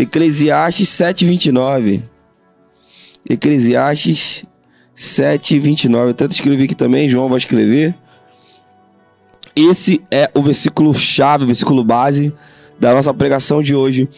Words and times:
Eclesiastes 0.00 0.88
7:29. 0.88 2.02
Eclesiastes 3.28 4.46
7:29. 4.96 6.08
Eu 6.08 6.14
tanto 6.14 6.32
escrevi 6.32 6.64
aqui 6.64 6.74
também, 6.74 7.06
João 7.06 7.28
vai 7.28 7.36
escrever. 7.36 7.94
Esse 9.54 10.00
é 10.10 10.30
o 10.34 10.42
versículo 10.42 10.94
chave, 10.94 11.44
o 11.44 11.46
versículo 11.48 11.84
base 11.84 12.32
da 12.78 12.94
nossa 12.94 13.12
pregação 13.12 13.60
de 13.60 13.74
hoje, 13.74 14.08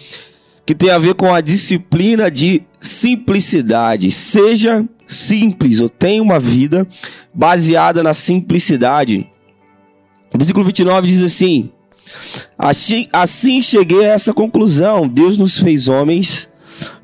que 0.65 0.73
tem 0.73 0.91
a 0.91 0.99
ver 0.99 1.15
com 1.15 1.35
a 1.35 1.41
disciplina 1.41 2.31
de 2.31 2.63
simplicidade. 2.81 4.09
Seja 4.13 4.87
simples 5.05 5.81
ou 5.81 5.89
tenha 5.89 6.23
uma 6.23 6.39
vida 6.39 6.87
baseada 7.35 8.05
na 8.05 8.15
simplicidade. 8.15 9.29
O 10.33 10.39
versículo 10.39 10.65
29 10.65 11.09
diz 11.09 11.23
assim: 11.23 11.73
Assim, 12.59 13.09
assim 13.13 13.63
cheguei 13.63 14.05
a 14.05 14.13
essa 14.13 14.33
conclusão: 14.33 15.09
Deus 15.09 15.37
nos 15.37 15.59
fez 15.59 15.89
homens 15.89 16.49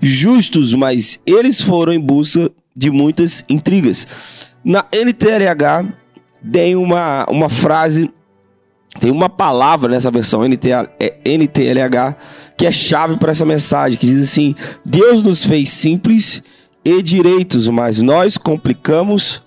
justos, 0.00 0.74
mas 0.74 1.20
eles 1.26 1.60
foram 1.60 1.92
em 1.92 2.00
busca 2.00 2.50
de 2.76 2.90
muitas 2.90 3.44
intrigas. 3.48 4.52
Na 4.64 4.84
NTLH 4.92 5.92
tem 6.52 6.76
uma, 6.76 7.26
uma 7.28 7.48
frase, 7.48 8.10
tem 9.00 9.10
uma 9.10 9.28
palavra 9.28 9.90
nessa 9.90 10.10
versão 10.10 10.42
NTLH 10.44 10.88
é, 11.00 12.16
que 12.56 12.66
é 12.66 12.70
chave 12.70 13.16
para 13.16 13.32
essa 13.32 13.44
mensagem, 13.44 13.98
que 13.98 14.06
diz 14.06 14.22
assim: 14.22 14.54
Deus 14.84 15.22
nos 15.22 15.44
fez 15.44 15.70
simples 15.70 16.42
e 16.84 17.02
direitos, 17.02 17.68
mas 17.68 18.00
nós 18.00 18.38
complicamos 18.38 19.42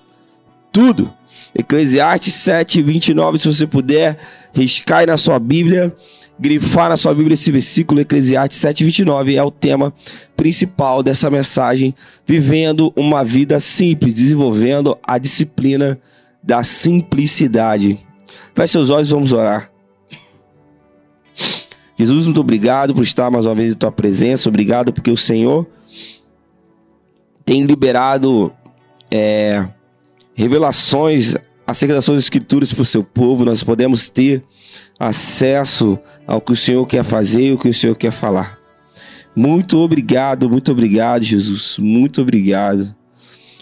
tudo. 0.72 1.12
Eclesiastes 1.54 2.34
7, 2.36 2.82
29, 2.82 3.38
se 3.38 3.48
você 3.48 3.68
puder, 3.68 4.18
riscar 4.54 5.06
na 5.06 5.18
sua 5.18 5.38
Bíblia, 5.38 5.94
grifar 6.40 6.90
na 6.90 6.98
sua 6.98 7.14
Bíblia 7.14 7.34
esse 7.34 7.52
versículo, 7.52 8.02
Eclesiastes 8.02 8.58
7, 8.58 8.84
29, 8.84 9.36
é 9.36 9.44
o 9.44 9.52
tema 9.52 9.94
principal 10.36 11.04
dessa 11.04 11.30
mensagem, 11.30 11.94
vivendo 12.26 12.92
uma 12.96 13.24
vida 13.24 13.60
simples, 13.60 14.14
desenvolvendo 14.14 14.98
a 15.04 15.18
disciplina 15.18 16.00
da 16.42 16.64
simplicidade. 16.64 18.00
Feche 18.56 18.72
seus 18.72 18.90
olhos, 18.90 19.10
vamos 19.10 19.34
orar. 19.34 19.72
Jesus, 21.98 22.26
muito 22.26 22.42
obrigado 22.42 22.96
por 22.96 23.04
estar 23.04 23.30
mais 23.30 23.46
uma 23.46 23.54
vez 23.54 23.74
em 23.74 23.78
tua 23.78 23.92
presença, 23.92 24.50
obrigado 24.50 24.92
porque 24.92 25.12
o 25.12 25.18
Senhor 25.18 25.68
tem 27.46 27.64
liberado 27.64 28.52
é, 29.12 29.68
revelações 30.42 31.36
acerca 31.68 31.94
das 31.94 32.04
suas 32.04 32.18
escrituras 32.18 32.74
para 32.74 32.82
o 32.82 32.86
seu 32.86 33.04
povo, 33.04 33.46
nós 33.46 33.64
podemos 33.64 34.10
ter 34.10 34.44
acesso 35.00 36.00
ao 36.26 36.42
que 36.42 36.52
o 36.52 36.56
Senhor 36.56 36.84
quer 36.88 37.04
fazer 37.04 37.50
e 37.50 37.52
o 37.54 37.60
que 37.60 37.70
o 37.70 37.74
Senhor 37.74 37.96
quer 37.96 38.12
falar. 38.12 38.58
Muito 39.36 39.78
obrigado, 39.78 40.50
muito 40.50 40.72
obrigado, 40.72 41.24
Jesus. 41.24 41.78
Muito 41.78 42.22
obrigado 42.22 42.94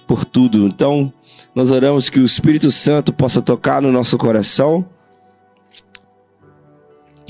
por 0.08 0.24
tudo. 0.24 0.66
Então, 0.66 1.14
nós 1.54 1.70
oramos 1.70 2.10
que 2.10 2.20
o 2.20 2.26
Espírito 2.26 2.72
Santo 2.72 3.12
possa 3.12 3.42
tocar 3.42 3.82
no 3.82 3.92
nosso 3.92 4.18
coração, 4.18 4.88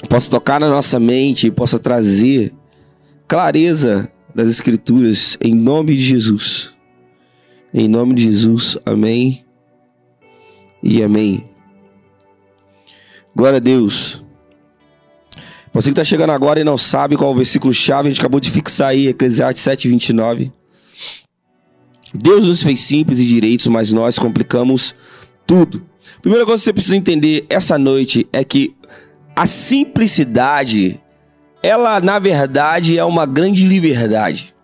possa 0.07 0.29
tocar 0.29 0.59
na 0.59 0.69
nossa 0.69 0.99
mente 0.99 1.49
possa 1.49 1.79
trazer 1.79 2.53
clareza 3.27 4.09
das 4.33 4.47
Escrituras, 4.47 5.37
em 5.41 5.55
nome 5.55 5.95
de 5.95 6.03
Jesus. 6.03 6.78
Em 7.71 7.87
nome 7.87 8.15
de 8.15 8.23
Jesus, 8.23 8.79
amém 8.83 9.45
e 10.81 11.03
amém. 11.03 11.45
Glória 13.35 13.57
a 13.57 13.59
Deus. 13.59 14.23
Você 15.71 15.89
que 15.89 15.91
está 15.91 16.03
chegando 16.03 16.31
agora 16.31 16.59
e 16.59 16.63
não 16.63 16.79
sabe 16.79 17.15
qual 17.15 17.29
é 17.29 17.33
o 17.33 17.37
versículo 17.37 17.71
chave, 17.71 18.07
a 18.07 18.11
gente 18.11 18.19
acabou 18.19 18.39
de 18.39 18.49
fixar 18.49 18.89
aí, 18.89 19.07
Eclesiastes 19.07 19.61
7, 19.63 19.87
29. 19.87 20.51
Deus 22.11 22.47
nos 22.47 22.63
fez 22.63 22.81
simples 22.81 23.19
e 23.19 23.25
direitos, 23.25 23.67
mas 23.67 23.93
nós 23.93 24.17
complicamos 24.17 24.95
tudo. 25.45 25.85
Primeira 26.23 26.47
coisa 26.47 26.59
que 26.59 26.65
você 26.65 26.73
precisa 26.73 26.97
entender 26.97 27.45
essa 27.49 27.77
noite 27.77 28.27
é 28.33 28.43
que 28.43 28.75
a 29.35 29.45
simplicidade, 29.45 30.99
ela 31.61 31.99
na 31.99 32.17
verdade 32.17 32.97
é 32.97 33.05
uma 33.05 33.27
grande 33.27 33.63
liberdade. 33.63 34.55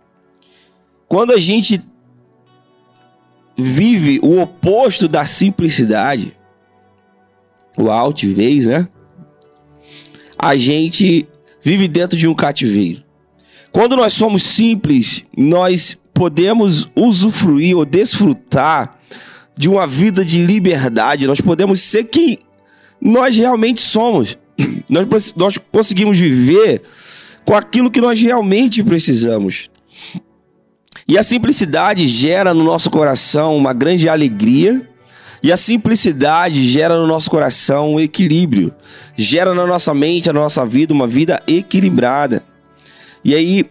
Quando 1.07 1.33
a 1.33 1.39
gente 1.39 1.79
vive 3.57 4.19
o 4.21 4.39
oposto 4.41 5.07
da 5.07 5.25
simplicidade, 5.25 6.35
o 7.77 7.89
altivez, 7.89 8.65
né? 8.65 8.87
A 10.37 10.55
gente 10.55 11.27
vive 11.61 11.87
dentro 11.87 12.17
de 12.17 12.27
um 12.27 12.35
cativeiro. 12.35 13.03
Quando 13.71 13.95
nós 13.95 14.13
somos 14.13 14.43
simples, 14.43 15.25
nós 15.35 15.97
podemos 16.13 16.89
usufruir 16.95 17.75
ou 17.75 17.85
desfrutar 17.85 18.97
de 19.57 19.67
uma 19.67 19.85
vida 19.85 20.23
de 20.23 20.41
liberdade. 20.41 21.27
Nós 21.27 21.41
podemos 21.41 21.81
ser 21.81 22.05
quem 22.05 22.39
nós 23.01 23.35
realmente 23.37 23.81
somos. 23.81 24.37
Nós, 24.89 25.33
nós 25.35 25.57
conseguimos 25.57 26.17
viver 26.17 26.81
com 27.43 27.55
aquilo 27.55 27.91
que 27.91 27.99
nós 27.99 28.21
realmente 28.21 28.81
precisamos. 28.81 29.69
E 31.07 31.17
a 31.17 31.23
simplicidade 31.23 32.07
gera 32.07 32.53
no 32.53 32.63
nosso 32.63 32.89
coração 32.89 33.55
uma 33.55 33.73
grande 33.73 34.09
alegria. 34.09 34.89
E 35.43 35.51
a 35.51 35.57
simplicidade 35.57 36.65
gera 36.65 36.97
no 36.97 37.05
nosso 37.05 37.29
coração 37.29 37.93
um 37.93 37.99
equilíbrio, 37.99 38.73
gera 39.15 39.53
na 39.53 39.67
nossa 39.67 39.93
mente, 39.93 40.25
na 40.27 40.33
nossa 40.33 40.65
vida, 40.65 40.91
uma 40.91 41.05
vida 41.05 41.39
equilibrada. 41.45 42.43
E 43.23 43.35
aí, 43.35 43.65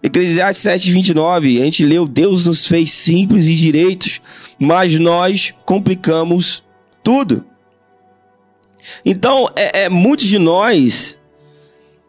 Eclesiastes 0.00 0.62
7, 0.62 0.92
29, 0.92 1.60
a 1.60 1.64
gente 1.64 1.84
leu: 1.84 2.06
Deus 2.06 2.46
nos 2.46 2.66
fez 2.66 2.92
simples 2.92 3.48
e 3.48 3.56
direitos, 3.56 4.20
mas 4.56 4.96
nós 5.00 5.52
complicamos 5.64 6.62
tudo. 7.02 7.44
Então, 9.04 9.48
é, 9.56 9.84
é 9.84 9.88
muitos 9.88 10.26
de 10.26 10.38
nós 10.38 11.18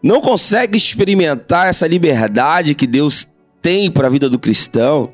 não 0.03 0.21
conseguem 0.21 0.77
experimentar 0.77 1.67
essa 1.67 1.88
liberdade 1.88 2.75
que 2.75 2.85
Deus 2.85 3.27
tem 3.67 3.91
para 3.91 4.07
a 4.07 4.09
vida 4.09 4.29
do 4.29 4.39
cristão. 4.39 5.11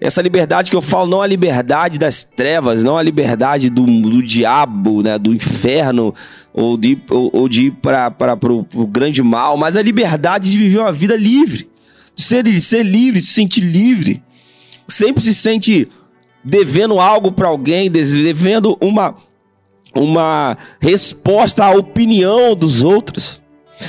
Essa 0.00 0.22
liberdade 0.22 0.70
que 0.70 0.76
eu 0.76 0.82
falo, 0.82 1.10
não 1.10 1.20
a 1.20 1.26
liberdade 1.26 1.98
das 1.98 2.22
trevas, 2.22 2.84
não 2.84 2.96
a 2.96 3.02
liberdade 3.02 3.68
do, 3.68 3.84
do 3.84 4.22
diabo, 4.22 5.02
né, 5.02 5.18
do 5.18 5.34
inferno, 5.34 6.14
ou 6.52 6.76
de, 6.76 7.02
ou, 7.10 7.30
ou 7.32 7.48
de 7.48 7.64
ir 7.64 7.70
para 7.72 8.38
o 8.74 8.86
grande 8.86 9.24
mal, 9.24 9.56
mas 9.56 9.76
a 9.76 9.82
liberdade 9.82 10.52
de 10.52 10.56
viver 10.56 10.78
uma 10.78 10.92
vida 10.92 11.16
livre, 11.16 11.68
de 12.14 12.22
ser, 12.22 12.44
de 12.44 12.60
ser 12.60 12.84
livre, 12.84 13.20
se 13.20 13.32
sentir 13.32 13.62
livre. 13.62 14.22
Sempre 14.86 15.24
se 15.24 15.34
sente 15.34 15.88
devendo 16.44 17.00
algo 17.00 17.32
para 17.32 17.48
alguém, 17.48 17.90
devendo 17.90 18.78
uma, 18.80 19.16
uma 19.96 20.56
resposta 20.80 21.64
à 21.64 21.72
opinião 21.72 22.54
dos 22.54 22.84
outros. 22.84 23.42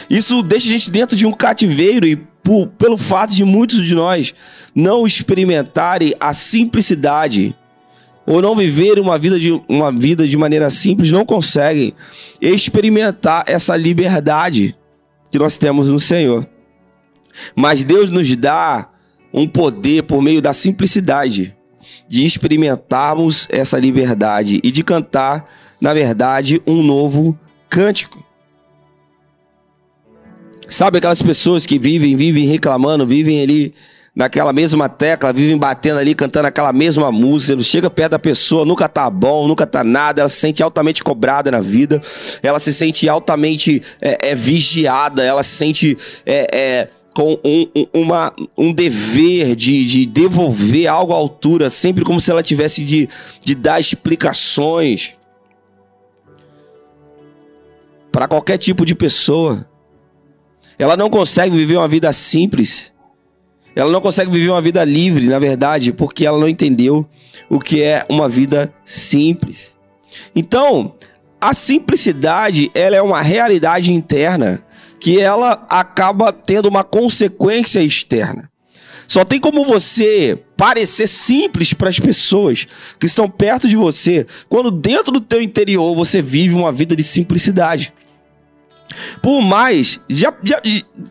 Isso 0.09 0.41
deixa 0.41 0.69
a 0.69 0.72
gente 0.72 0.90
dentro 0.90 1.16
de 1.16 1.28
um 1.28 1.31
cativeiro 1.31 2.07
e 2.07 2.25
por, 2.45 2.67
pelo 2.67 2.95
fato 2.95 3.33
de 3.33 3.44
muitos 3.44 3.83
de 3.83 3.95
nós 3.95 4.31
não 4.75 5.07
experimentarem 5.07 6.13
a 6.19 6.31
simplicidade 6.31 7.56
ou 8.23 8.39
não 8.39 8.56
viverem 8.56 9.03
uma 9.03 9.17
vida 9.17 9.39
de, 9.39 9.51
uma 9.67 9.91
vida 9.91 10.28
de 10.28 10.38
maneira 10.38 10.69
simples, 10.69 11.11
não 11.11 11.25
conseguem 11.25 11.94
experimentar 12.39 13.44
essa 13.47 13.75
liberdade 13.75 14.75
que 15.31 15.39
nós 15.39 15.57
temos 15.57 15.88
no 15.88 16.00
Senhor. 16.00 16.47
Mas 17.56 17.83
Deus 17.83 18.11
nos 18.11 18.35
dá 18.35 18.89
um 19.33 19.47
poder 19.47 20.03
por 20.03 20.22
meio 20.22 20.41
da 20.41 20.53
simplicidade 20.53 21.56
de 22.07 22.25
experimentarmos 22.25 23.47
essa 23.50 23.79
liberdade 23.79 24.59
e 24.63 24.69
de 24.69 24.83
cantar, 24.83 25.50
na 25.81 25.94
verdade, 25.94 26.62
um 26.66 26.83
novo 26.83 27.38
cântico. 27.69 28.25
Sabe 30.67 30.97
aquelas 30.97 31.21
pessoas 31.21 31.65
que 31.65 31.77
vivem, 31.77 32.15
vivem 32.15 32.45
reclamando, 32.45 33.06
vivem 33.06 33.41
ali 33.41 33.73
naquela 34.15 34.53
mesma 34.53 34.88
tecla, 34.88 35.33
vivem 35.33 35.57
batendo 35.57 36.00
ali, 36.00 36.15
cantando 36.15 36.47
aquela 36.47 36.71
mesma 36.71 37.12
música, 37.12 37.62
chega 37.62 37.89
perto 37.89 38.12
da 38.12 38.19
pessoa, 38.19 38.65
nunca 38.65 38.88
tá 38.88 39.09
bom, 39.09 39.47
nunca 39.47 39.67
tá 39.67 39.83
nada, 39.83 40.21
ela 40.21 40.29
se 40.29 40.38
sente 40.38 40.63
altamente 40.63 41.03
cobrada 41.03 41.51
na 41.51 41.59
vida, 41.59 42.01
ela 42.41 42.59
se 42.59 42.73
sente 42.73 43.09
altamente 43.09 43.81
é, 44.00 44.29
é 44.29 44.35
vigiada, 44.35 45.21
ela 45.21 45.44
se 45.44 45.57
sente 45.57 45.97
é, 46.25 46.47
é, 46.53 46.89
com 47.13 47.38
um, 47.44 47.88
uma, 47.94 48.33
um 48.57 48.71
dever 48.71 49.53
de, 49.53 49.85
de 49.85 50.06
devolver 50.06 50.88
algo 50.88 51.11
à 51.11 51.15
altura, 51.18 51.69
sempre 51.69 52.06
como 52.06 52.21
se 52.21 52.31
ela 52.31 52.41
tivesse 52.41 52.83
de, 52.83 53.09
de 53.44 53.53
dar 53.53 53.81
explicações 53.81 55.15
para 58.11 58.29
qualquer 58.29 58.57
tipo 58.57 58.85
de 58.85 58.95
pessoa. 58.95 59.68
Ela 60.77 60.98
não 60.98 61.10
consegue 61.10 61.56
viver 61.56 61.77
uma 61.77 61.88
vida 61.88 62.12
simples. 62.12 62.92
Ela 63.75 63.92
não 63.92 64.01
consegue 64.01 64.31
viver 64.31 64.50
uma 64.50 64.62
vida 64.62 64.83
livre, 64.83 65.27
na 65.27 65.39
verdade, 65.39 65.92
porque 65.92 66.25
ela 66.25 66.39
não 66.39 66.48
entendeu 66.48 67.07
o 67.50 67.60
que 67.60 67.81
é 67.81 68.06
uma 68.10 68.30
vida 68.30 68.74
simples. 68.86 69.75
Então, 70.36 70.95
a 71.39 71.54
simplicidade, 71.54 72.72
ela 72.74 72.95
é 72.95 73.01
uma 73.01 73.22
realidade 73.22 73.92
interna 73.92 74.63
que 75.00 75.19
ela 75.19 75.66
acaba 75.69 76.31
tendo 76.31 76.68
uma 76.68 76.83
consequência 76.83 77.81
externa. 77.81 78.50
Só 79.07 79.24
tem 79.24 79.39
como 79.39 79.66
você 79.66 80.39
parecer 80.57 81.07
simples 81.07 81.74
para 81.74 81.89
as 81.89 82.00
pessoas 82.00 82.66
que 83.00 83.06
estão 83.06 83.30
perto 83.30 83.68
de 83.68 83.75
você, 83.75 84.25
quando 84.50 84.71
dentro 84.71 85.12
do 85.12 85.21
teu 85.21 85.42
interior 85.42 85.95
você 85.95 86.21
vive 86.21 86.56
uma 86.56 86.71
vida 86.71 86.95
de 86.95 87.04
simplicidade. 87.04 87.94
Por 89.21 89.42
mais, 89.42 90.00
já, 90.09 90.33
já, 90.44 90.62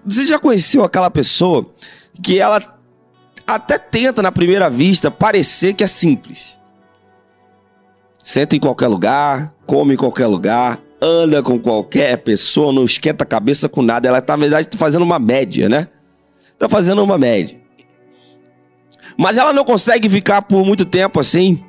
você 0.05 0.25
já 0.25 0.39
conheceu 0.39 0.85
aquela 0.85 1.11
pessoa 1.11 1.67
que 2.23 2.41
ela 2.41 2.61
até 3.47 3.79
tenta 3.79 4.23
na 4.23 4.33
primeira 4.33 4.71
vista 4.71 5.11
parecer 5.11 5.75
que 5.75 5.85
é 5.85 5.87
simples. 5.87 6.59
Senta 8.23 8.57
em 8.57 8.61
qualquer 8.61 8.89
lugar, 8.89 9.55
come 9.67 9.95
em 9.95 9.97
qualquer 9.97 10.27
lugar, 10.27 10.81
anda 11.01 11.43
com 11.43 11.59
qualquer 11.59 12.17
pessoa, 12.19 12.73
não 12.73 12.85
esquenta 12.85 13.25
a 13.25 13.27
cabeça 13.27 13.69
com 13.69 13.83
nada. 13.83 14.09
Ela, 14.09 14.23
tá, 14.23 14.35
na 14.35 14.41
verdade, 14.41 14.67
está 14.67 14.79
fazendo 14.79 15.03
uma 15.03 15.19
média, 15.19 15.69
né? 15.69 15.89
Está 16.53 16.69
fazendo 16.69 17.03
uma 17.03 17.19
média. 17.19 17.61
Mas 19.17 19.37
ela 19.37 19.53
não 19.53 19.65
consegue 19.65 20.09
ficar 20.09 20.43
por 20.43 20.65
muito 20.65 20.85
tempo 20.87 21.21
assim. 21.21 21.63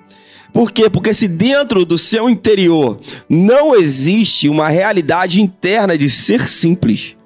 Por 0.56 0.72
quê? 0.72 0.90
Porque 0.90 1.14
se 1.14 1.28
dentro 1.28 1.86
do 1.86 1.98
seu 1.98 2.30
interior 2.30 2.98
não 3.28 3.76
existe 3.76 4.48
uma 4.48 4.70
realidade 4.70 5.42
interna 5.42 5.98
de 5.98 6.10
ser 6.10 6.48
simples, 6.48 7.18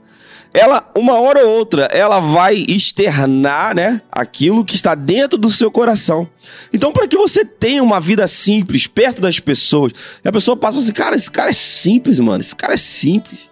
ela, 0.52 0.92
uma 0.98 1.14
hora 1.20 1.46
ou 1.46 1.58
outra, 1.60 1.84
ela 1.92 2.20
vai 2.20 2.66
externar, 2.68 3.76
né, 3.76 4.02
aquilo 4.12 4.66
que 4.66 4.74
está 4.74 4.96
dentro 4.96 5.38
do 5.38 5.52
seu 5.52 5.70
coração. 5.70 6.28
Então, 6.74 6.92
para 6.92 7.08
que 7.08 7.16
você 7.16 7.46
tenha 7.46 7.84
uma 7.84 8.02
vida 8.02 8.28
simples, 8.28 8.88
perto 8.88 9.22
das 9.22 9.40
pessoas, 9.40 10.20
a 10.26 10.32
pessoa 10.32 10.58
passa 10.58 10.80
assim, 10.80 10.92
cara, 10.92 11.16
esse 11.16 11.30
cara 11.30 11.52
é 11.52 11.54
simples, 11.54 12.18
mano, 12.18 12.42
esse 12.42 12.56
cara 12.56 12.74
é 12.74 12.78
simples. 12.78 13.52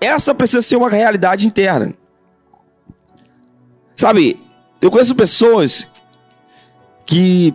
Essa 0.00 0.32
precisa 0.32 0.62
ser 0.62 0.76
uma 0.76 0.88
realidade 0.88 1.48
interna. 1.48 1.92
Sabe, 3.96 4.40
eu 4.80 4.88
conheço 4.88 5.16
pessoas 5.16 5.88
que, 7.04 7.52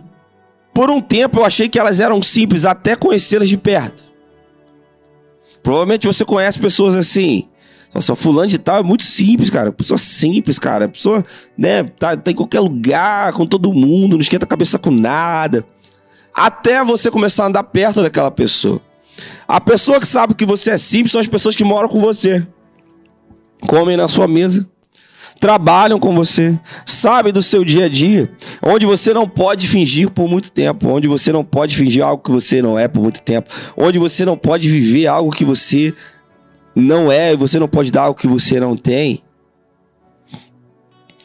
por 0.78 0.92
um 0.92 1.00
tempo, 1.00 1.40
eu 1.40 1.44
achei 1.44 1.68
que 1.68 1.76
elas 1.76 1.98
eram 1.98 2.22
simples 2.22 2.64
até 2.64 2.94
conhecê-las 2.94 3.48
de 3.48 3.56
perto. 3.56 4.04
Provavelmente 5.60 6.06
você 6.06 6.24
conhece 6.24 6.60
pessoas 6.60 6.94
assim, 6.94 7.48
nossa, 7.92 8.14
fulano 8.14 8.46
de 8.46 8.58
tal 8.58 8.78
é 8.78 8.82
muito 8.84 9.02
simples, 9.02 9.50
cara. 9.50 9.72
Pessoa 9.72 9.98
simples, 9.98 10.56
cara. 10.56 10.88
Pessoa, 10.88 11.24
né, 11.56 11.82
tá, 11.82 12.16
tá 12.16 12.30
em 12.30 12.34
qualquer 12.34 12.60
lugar, 12.60 13.32
com 13.32 13.44
todo 13.44 13.74
mundo, 13.74 14.12
não 14.12 14.20
esquenta 14.20 14.46
a 14.46 14.48
cabeça 14.48 14.78
com 14.78 14.92
nada. 14.92 15.66
Até 16.32 16.84
você 16.84 17.10
começar 17.10 17.42
a 17.42 17.46
andar 17.48 17.64
perto 17.64 18.00
daquela 18.00 18.30
pessoa. 18.30 18.80
A 19.48 19.60
pessoa 19.60 19.98
que 19.98 20.06
sabe 20.06 20.32
que 20.32 20.46
você 20.46 20.70
é 20.70 20.78
simples 20.78 21.10
são 21.10 21.20
as 21.20 21.26
pessoas 21.26 21.56
que 21.56 21.64
moram 21.64 21.88
com 21.88 21.98
você. 21.98 22.46
Comem 23.66 23.96
na 23.96 24.06
sua 24.06 24.28
mesa. 24.28 24.64
Trabalham 25.40 26.00
com 26.00 26.12
você, 26.14 26.58
sabem 26.84 27.32
do 27.32 27.42
seu 27.42 27.64
dia 27.64 27.84
a 27.84 27.88
dia, 27.88 28.32
onde 28.68 28.84
você 28.84 29.14
não 29.14 29.26
pode 29.26 29.66
fingir 29.66 30.10
por 30.10 30.28
muito 30.28 30.52
tempo, 30.52 30.88
onde 30.88 31.08
você 31.08 31.32
não 31.32 31.42
pode 31.42 31.74
fingir 31.74 32.04
algo 32.04 32.22
que 32.22 32.30
você 32.30 32.60
não 32.60 32.78
é 32.78 32.86
por 32.86 33.02
muito 33.02 33.22
tempo, 33.22 33.50
onde 33.74 33.98
você 33.98 34.26
não 34.26 34.36
pode 34.36 34.68
viver 34.68 35.06
algo 35.06 35.30
que 35.30 35.44
você 35.44 35.94
não 36.76 37.10
é, 37.10 37.34
você 37.34 37.58
não 37.58 37.66
pode 37.66 37.90
dar 37.90 38.08
o 38.10 38.14
que 38.14 38.26
você 38.26 38.60
não 38.60 38.76
tem. 38.76 39.22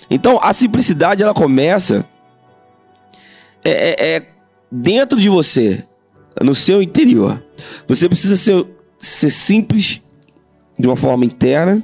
Então 0.10 0.40
a 0.42 0.54
simplicidade 0.54 1.22
ela 1.22 1.34
começa 1.34 2.06
é, 3.64 3.72
é, 3.72 4.16
é 4.16 4.28
dentro 4.72 5.20
de 5.20 5.28
você, 5.28 5.84
no 6.42 6.56
seu 6.56 6.82
interior. 6.82 7.44
Você 7.88 8.08
precisa 8.08 8.38
ser, 8.38 8.66
ser 8.98 9.30
simples 9.30 10.02
de 10.80 10.88
uma 10.88 10.96
forma 10.96 11.26
interna 11.26 11.84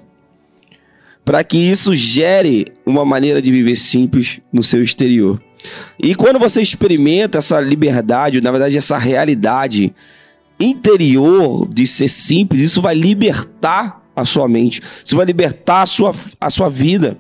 para 1.25 1.44
que 1.44 1.57
isso 1.57 1.95
gere 1.95 2.65
uma 2.85 3.03
maneira 3.03 3.41
de 3.41 3.51
viver 3.51 3.75
simples 3.75 4.39
no 4.51 4.63
seu 4.63 4.81
exterior. 4.81 5.39
E 5.97 6.15
quando 6.15 6.39
você 6.39 6.61
experimenta 6.61 7.38
essa 7.38 7.59
liberdade, 7.59 8.41
na 8.41 8.51
verdade 8.51 8.77
essa 8.77 8.97
realidade 8.97 9.94
interior 10.59 11.67
de 11.69 11.88
ser 11.88 12.07
simples, 12.07 12.61
isso 12.61 12.81
vai 12.81 12.95
libertar 12.95 14.01
a 14.15 14.25
sua 14.25 14.47
mente, 14.47 14.81
isso 15.03 15.15
vai 15.15 15.25
libertar 15.25 15.83
a 15.83 15.85
sua, 15.85 16.13
a 16.39 16.50
sua 16.50 16.69
vida. 16.69 17.17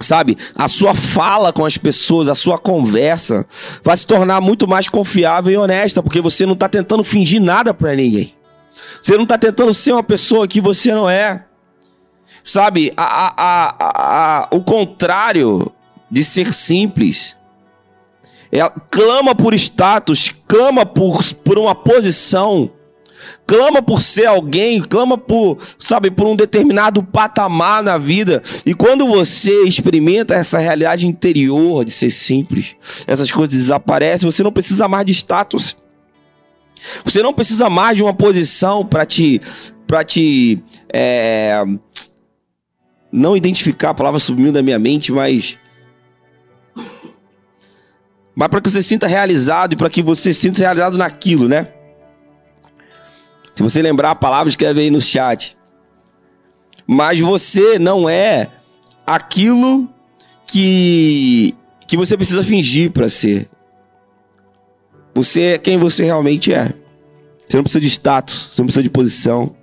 Sabe, 0.00 0.38
a 0.54 0.68
sua 0.68 0.94
fala 0.94 1.52
com 1.52 1.64
as 1.64 1.76
pessoas, 1.76 2.28
a 2.28 2.34
sua 2.34 2.56
conversa 2.56 3.44
vai 3.82 3.96
se 3.96 4.06
tornar 4.06 4.40
muito 4.40 4.68
mais 4.68 4.86
confiável 4.86 5.52
e 5.52 5.56
honesta, 5.56 6.00
porque 6.00 6.20
você 6.20 6.46
não 6.46 6.52
está 6.52 6.68
tentando 6.68 7.02
fingir 7.02 7.42
nada 7.42 7.74
para 7.74 7.96
ninguém. 7.96 8.32
Você 9.00 9.16
não 9.16 9.24
está 9.24 9.36
tentando 9.36 9.74
ser 9.74 9.92
uma 9.92 10.04
pessoa 10.04 10.46
que 10.46 10.60
você 10.60 10.94
não 10.94 11.10
é. 11.10 11.44
Sabe, 12.44 12.92
a, 12.96 13.34
a, 13.36 13.74
a, 13.78 14.48
o 14.52 14.62
contrário 14.62 15.70
de 16.10 16.24
ser 16.24 16.52
simples 16.52 17.36
ela 18.50 18.70
clama 18.70 19.34
por 19.34 19.54
status, 19.54 20.32
clama 20.46 20.86
por, 20.86 21.22
por 21.44 21.58
uma 21.58 21.74
posição, 21.74 22.70
clama 23.46 23.82
por 23.82 24.00
ser 24.00 24.26
alguém, 24.26 24.80
clama 24.80 25.18
por, 25.18 25.58
sabe, 25.78 26.10
por 26.10 26.26
um 26.26 26.34
determinado 26.34 27.02
patamar 27.02 27.82
na 27.82 27.98
vida. 27.98 28.42
E 28.64 28.72
quando 28.72 29.06
você 29.06 29.64
experimenta 29.64 30.34
essa 30.34 30.58
realidade 30.58 31.06
interior 31.06 31.84
de 31.84 31.90
ser 31.90 32.10
simples, 32.10 32.74
essas 33.06 33.30
coisas 33.30 33.54
desaparecem, 33.54 34.30
você 34.30 34.42
não 34.42 34.52
precisa 34.52 34.88
mais 34.88 35.04
de 35.04 35.12
status. 35.12 35.76
Você 37.04 37.22
não 37.22 37.34
precisa 37.34 37.68
mais 37.68 37.96
de 37.96 38.02
uma 38.02 38.14
posição 38.14 38.86
para 38.86 39.04
te 39.04 39.40
para 39.84 40.04
te 40.04 40.62
é, 40.92 41.64
não 43.10 43.34
identificar, 43.34 43.90
a 43.90 43.94
palavra 43.94 44.20
sumiu 44.20 44.52
da 44.52 44.62
minha 44.62 44.78
mente, 44.78 45.10
mas 45.10 45.58
mas 48.38 48.46
para 48.46 48.60
que 48.60 48.70
você 48.70 48.84
sinta 48.84 49.08
realizado 49.08 49.72
e 49.72 49.76
para 49.76 49.90
que 49.90 50.00
você 50.00 50.32
sinta 50.32 50.60
realizado 50.60 50.96
naquilo, 50.96 51.48
né? 51.48 51.72
Se 53.56 53.64
você 53.64 53.82
lembrar 53.82 54.12
a 54.12 54.14
palavra, 54.14 54.48
escreve 54.48 54.80
aí 54.80 54.92
no 54.92 55.00
chat. 55.00 55.56
Mas 56.86 57.18
você 57.18 57.80
não 57.80 58.08
é 58.08 58.48
aquilo 59.04 59.92
que 60.46 61.52
que 61.84 61.96
você 61.96 62.16
precisa 62.16 62.44
fingir 62.44 62.92
para 62.92 63.08
ser. 63.08 63.48
Você 65.16 65.42
é 65.54 65.58
quem 65.58 65.76
você 65.76 66.04
realmente 66.04 66.54
é. 66.54 66.72
Você 67.48 67.56
não 67.56 67.64
precisa 67.64 67.80
de 67.80 67.88
status, 67.88 68.50
você 68.52 68.62
não 68.62 68.66
precisa 68.66 68.84
de 68.84 68.90
posição. 68.90 69.56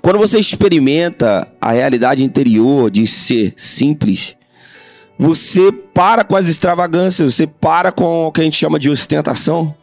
Quando 0.00 0.20
você 0.20 0.38
experimenta 0.38 1.52
a 1.60 1.72
realidade 1.72 2.22
interior 2.22 2.88
de 2.88 3.04
ser 3.04 3.52
simples, 3.56 4.36
você 5.20 5.70
para 5.70 6.24
com 6.24 6.34
as 6.34 6.46
extravagâncias, 6.46 7.34
você 7.34 7.46
para 7.46 7.92
com 7.92 8.28
o 8.28 8.32
que 8.32 8.40
a 8.40 8.44
gente 8.44 8.56
chama 8.56 8.78
de 8.78 8.88
ostentação. 8.88 9.74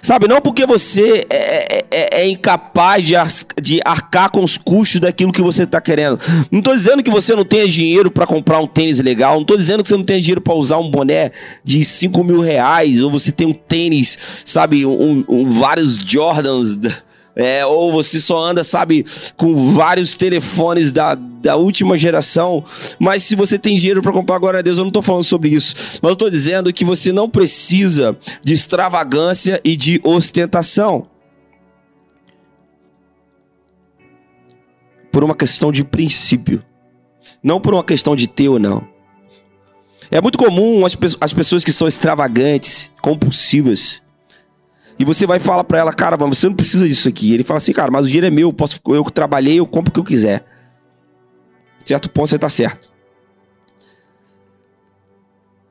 Sabe, 0.00 0.26
não 0.26 0.40
porque 0.40 0.64
você 0.64 1.26
é, 1.28 1.76
é, 1.76 1.84
é, 1.90 2.22
é 2.22 2.28
incapaz 2.28 3.04
de, 3.04 3.14
ar, 3.14 3.28
de, 3.60 3.80
arcar 3.84 4.30
com 4.30 4.42
os 4.42 4.56
custos 4.56 5.00
daquilo 5.00 5.32
que 5.32 5.42
você 5.42 5.64
está 5.64 5.82
querendo. 5.82 6.18
Não 6.50 6.60
estou 6.60 6.74
dizendo 6.74 7.02
que 7.02 7.10
você 7.10 7.34
não 7.34 7.44
tenha 7.44 7.68
dinheiro 7.68 8.10
para 8.10 8.26
comprar 8.26 8.58
um 8.58 8.66
tênis 8.66 9.00
legal. 9.00 9.34
Não 9.34 9.42
estou 9.42 9.56
dizendo 9.56 9.82
que 9.82 9.88
você 9.88 9.96
não 9.96 10.04
tenha 10.04 10.20
dinheiro 10.20 10.40
para 10.40 10.54
usar 10.54 10.78
um 10.78 10.88
boné 10.88 11.30
de 11.62 11.84
5 11.84 12.24
mil 12.24 12.40
reais. 12.40 13.02
Ou 13.02 13.10
você 13.10 13.30
tem 13.30 13.46
um 13.46 13.52
tênis, 13.52 14.16
sabe, 14.46 14.86
um, 14.86 15.24
um, 15.28 15.50
vários 15.50 15.96
Jordans 15.96 16.78
é, 17.38 17.64
ou 17.64 17.92
você 17.92 18.20
só 18.20 18.36
anda, 18.36 18.64
sabe, 18.64 19.06
com 19.36 19.72
vários 19.72 20.16
telefones 20.16 20.90
da, 20.90 21.14
da 21.14 21.54
última 21.54 21.96
geração. 21.96 22.64
Mas 22.98 23.22
se 23.22 23.36
você 23.36 23.56
tem 23.56 23.76
dinheiro 23.76 24.02
para 24.02 24.12
comprar, 24.12 24.34
agora 24.34 24.60
Deus, 24.60 24.76
eu 24.76 24.82
não 24.82 24.88
estou 24.88 25.04
falando 25.04 25.22
sobre 25.22 25.50
isso. 25.50 26.00
Mas 26.02 26.10
eu 26.10 26.14
estou 26.14 26.28
dizendo 26.28 26.72
que 26.72 26.84
você 26.84 27.12
não 27.12 27.30
precisa 27.30 28.18
de 28.42 28.52
extravagância 28.52 29.60
e 29.64 29.76
de 29.76 30.00
ostentação. 30.02 31.06
Por 35.12 35.22
uma 35.22 35.36
questão 35.36 35.70
de 35.70 35.84
princípio. 35.84 36.60
Não 37.40 37.60
por 37.60 37.72
uma 37.72 37.84
questão 37.84 38.16
de 38.16 38.26
ter 38.26 38.48
ou 38.48 38.58
não. 38.58 38.84
É 40.10 40.20
muito 40.20 40.38
comum 40.38 40.84
as, 40.84 40.98
as 41.20 41.32
pessoas 41.32 41.62
que 41.62 41.72
são 41.72 41.86
extravagantes, 41.86 42.90
compulsivas, 43.00 44.02
e 44.98 45.04
você 45.04 45.26
vai 45.26 45.38
falar 45.38 45.62
para 45.64 45.78
ela, 45.78 45.92
cara, 45.92 46.16
você 46.16 46.48
não 46.48 46.56
precisa 46.56 46.88
disso 46.88 47.08
aqui. 47.08 47.32
Ele 47.32 47.44
fala 47.44 47.58
assim, 47.58 47.72
cara, 47.72 47.90
mas 47.90 48.04
o 48.04 48.08
dinheiro 48.08 48.26
é 48.26 48.30
meu, 48.30 48.48
eu, 48.48 48.52
posso, 48.52 48.80
eu 48.88 49.04
trabalhei, 49.04 49.60
eu 49.60 49.66
compro 49.66 49.90
o 49.90 49.92
que 49.94 50.00
eu 50.00 50.04
quiser. 50.04 50.44
Certo 51.84 52.10
ponto 52.10 52.28
você 52.28 52.38
tá 52.38 52.48
certo. 52.48 52.92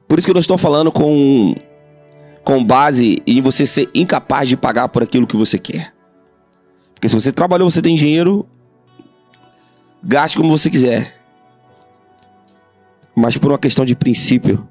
Por 0.07 0.17
isso 0.17 0.25
que 0.25 0.31
eu 0.31 0.36
não 0.36 0.39
estou 0.39 0.57
falando 0.57 0.91
com, 0.91 1.53
com 2.43 2.63
base 2.63 3.22
em 3.27 3.41
você 3.41 3.65
ser 3.65 3.89
incapaz 3.93 4.48
de 4.48 4.55
pagar 4.55 4.88
por 4.88 5.03
aquilo 5.03 5.27
que 5.27 5.36
você 5.36 5.60
quer. 5.60 5.93
Porque 6.96 7.10
se 7.10 7.15
você 7.15 7.31
trabalhou, 7.31 7.69
você 7.69 7.81
tem 7.81 7.96
dinheiro, 7.96 8.48
gaste 10.01 10.38
como 10.38 10.50
você 10.50 10.69
quiser. 10.69 11.19
Mas 13.13 13.38
por 13.38 13.51
uma 13.51 13.60
questão 13.60 13.84
de 13.84 13.96
princípio, 13.96 14.67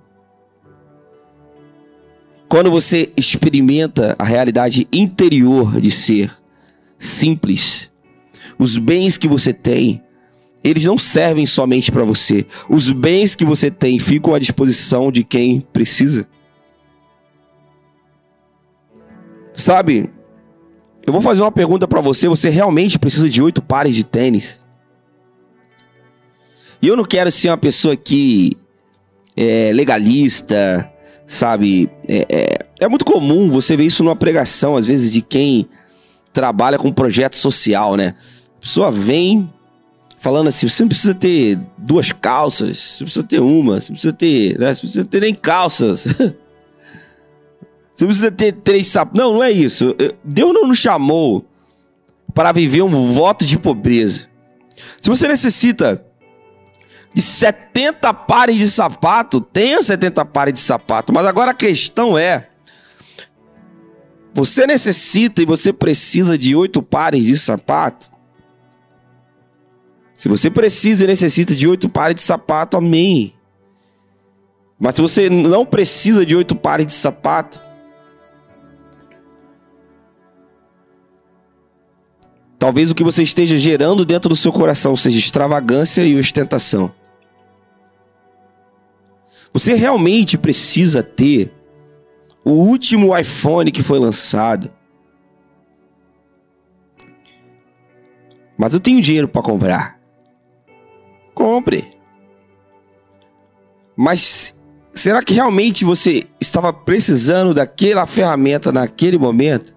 quando 2.49 2.71
você 2.71 3.13
experimenta 3.17 4.15
a 4.19 4.25
realidade 4.25 4.87
interior 4.93 5.81
de 5.81 5.91
ser 5.91 6.31
simples, 6.99 7.91
os 8.59 8.79
bens 8.79 9.19
que 9.19 9.29
você 9.29 9.53
tem, 9.53 10.03
eles 10.63 10.85
não 10.85 10.97
servem 10.97 11.47
somente 11.47 11.93
para 11.93 12.05
você. 12.05 12.47
Os 12.69 12.91
bens 12.91 13.35
que 13.35 13.45
você 13.45 13.71
tem 13.71 13.99
ficam 13.99 14.35
à 14.35 14.39
disposição 14.39 15.13
de 15.13 15.23
quem 15.23 15.61
precisa. 15.61 16.27
Sabe, 19.53 20.11
eu 21.07 21.13
vou 21.13 21.23
fazer 21.23 21.43
uma 21.43 21.53
pergunta 21.53 21.87
para 21.87 22.01
você. 22.01 22.29
Você 22.29 22.49
realmente 22.49 22.99
precisa 22.99 23.29
de 23.29 23.41
oito 23.41 23.63
pares 23.63 23.95
de 23.95 24.05
tênis? 24.05 24.59
E 26.83 26.89
eu 26.89 26.97
não 26.97 27.05
quero 27.05 27.31
ser 27.31 27.49
uma 27.49 27.57
pessoa 27.57 27.97
que 27.97 28.57
é 29.37 29.73
legalista, 29.73 30.91
sabe? 31.27 31.91
É, 32.09 32.27
é, 32.29 32.59
é, 32.81 32.89
muito 32.89 33.05
comum 33.05 33.51
você 33.51 33.77
ver 33.77 33.85
isso 33.85 34.05
numa 34.05 34.17
pregação, 34.17 34.77
às 34.77 34.87
vezes, 34.87 35.11
de 35.11 35.21
quem 35.21 35.69
trabalha 36.33 36.79
com 36.79 36.93
projeto 36.93 37.37
social, 37.37 37.97
né? 37.97 38.15
A 38.57 38.61
pessoa 38.61 38.91
vem 38.91 39.51
falando 40.19 40.49
assim: 40.49 40.69
você 40.69 40.83
não 40.83 40.89
precisa 40.89 41.15
ter 41.15 41.59
duas 41.77 42.13
calças, 42.13 42.77
você 42.77 43.05
precisa 43.05 43.27
ter 43.27 43.41
uma, 43.41 43.81
você 43.81 43.93
precisa 43.93 44.13
ter, 44.13 44.59
né? 44.59 44.75
Você 44.75 44.81
precisa 44.81 45.05
ter 45.05 45.21
nem 45.21 45.35
calças. 45.35 46.07
você 47.93 48.07
precisa 48.07 48.31
ter 48.31 48.53
três 48.53 48.87
sapatos. 48.87 49.21
Não, 49.21 49.35
não 49.35 49.43
é 49.43 49.51
isso. 49.51 49.97
Deus 50.25 50.55
não 50.55 50.69
nos 50.69 50.79
chamou 50.79 51.45
para 52.33 52.53
viver 52.53 52.83
um 52.83 53.13
voto 53.13 53.45
de 53.45 53.59
pobreza. 53.59 54.27
Se 55.01 55.09
você 55.09 55.27
necessita 55.27 56.06
de 57.17 57.23
70 57.23 58.13
pares 58.13 58.59
de 58.59 58.69
sapato, 58.69 59.41
tenha 59.41 59.83
70 59.83 60.23
pares 60.27 60.53
de 60.53 60.61
sapato. 60.61 61.15
Mas 61.15 61.25
agora 61.25 61.53
a 61.53 61.55
questão 61.55 62.19
é: 62.19 62.51
você 64.35 64.67
necessita 64.67 65.41
e 65.41 65.47
você 65.47 65.73
precisa 65.73 66.37
de 66.37 66.55
oito 66.55 66.83
pares 66.83 67.25
de 67.25 67.39
sapato? 67.39 68.11
Se 70.13 70.29
você 70.29 70.51
precisa 70.51 71.05
e 71.05 71.07
necessita 71.07 71.55
de 71.55 71.67
oito 71.67 71.89
pares 71.89 72.17
de 72.17 72.21
sapato, 72.21 72.77
amém. 72.77 73.33
Mas 74.79 74.97
se 74.97 75.01
você 75.01 75.31
não 75.31 75.65
precisa 75.65 76.27
de 76.27 76.37
oito 76.37 76.55
pares 76.55 76.87
de 76.87 76.93
sapato, 76.93 77.59
talvez 82.59 82.91
o 82.91 82.95
que 82.95 83.03
você 83.03 83.23
esteja 83.23 83.57
gerando 83.57 84.05
dentro 84.05 84.29
do 84.29 84.37
seu 84.37 84.53
coração 84.53 84.95
seja 84.95 85.19
extravagância 85.19 86.03
e 86.03 86.19
ostentação. 86.19 86.93
Você 89.57 89.73
realmente 89.73 90.37
precisa 90.37 91.03
ter 91.03 91.51
o 92.45 92.51
último 92.51 93.17
iPhone 93.17 93.73
que 93.73 93.83
foi 93.83 93.99
lançado. 93.99 94.69
Mas 98.55 98.75
eu 98.75 98.81
tenho 98.81 99.01
dinheiro 99.01 99.27
para 99.27 99.41
comprar. 99.41 99.99
Compre. 101.35 101.91
Mas 103.97 104.55
será 104.93 105.23
que 105.23 105.33
realmente 105.33 105.87
você 105.87 106.25
estava 106.39 106.71
precisando 106.71 107.55
daquela 107.55 108.05
ferramenta 108.05 108.71
naquele 108.71 109.17
momento? 109.17 109.75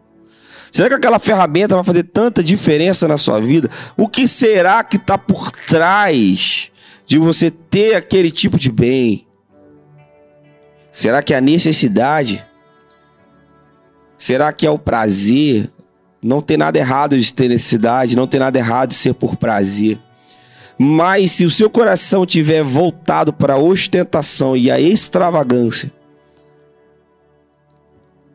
Será 0.70 0.90
que 0.90 0.96
aquela 0.96 1.20
ferramenta 1.20 1.76
vai 1.76 1.86
fazer 1.86 2.04
tanta 2.04 2.44
diferença 2.44 3.08
na 3.08 3.18
sua 3.18 3.40
vida? 3.40 3.70
O 3.96 4.10
que 4.10 4.28
será 4.28 4.84
que 4.84 4.98
está 4.98 5.18
por 5.18 5.50
trás 5.54 6.70
de 7.06 7.18
você 7.18 7.50
ter 7.50 7.96
aquele 7.96 8.30
tipo 8.30 8.58
de 8.58 8.70
bem? 8.70 9.29
Será 10.92 11.22
que 11.22 11.34
é 11.34 11.38
a 11.38 11.42
necessidade? 11.42 12.46
Será 14.18 14.52
que 14.52 14.66
é 14.66 14.70
o 14.70 14.80
prazer? 14.80 15.70
Não 16.22 16.42
tem 16.42 16.58
nada 16.58 16.78
errado 16.78 17.18
de 17.18 17.34
ter 17.34 17.48
necessidade, 17.48 18.16
não 18.16 18.28
tem 18.28 18.40
nada 18.40 18.58
errado 18.58 18.90
de 18.90 18.96
ser 18.96 19.14
por 19.14 19.38
prazer. 19.38 20.00
Mas 20.78 21.32
se 21.32 21.46
o 21.46 21.52
seu 21.52 21.70
coração 21.70 22.26
tiver 22.26 22.64
voltado 22.64 23.32
para 23.32 23.54
a 23.54 23.58
ostentação 23.58 24.56
e 24.56 24.72
a 24.72 24.80
extravagância, 24.80 25.92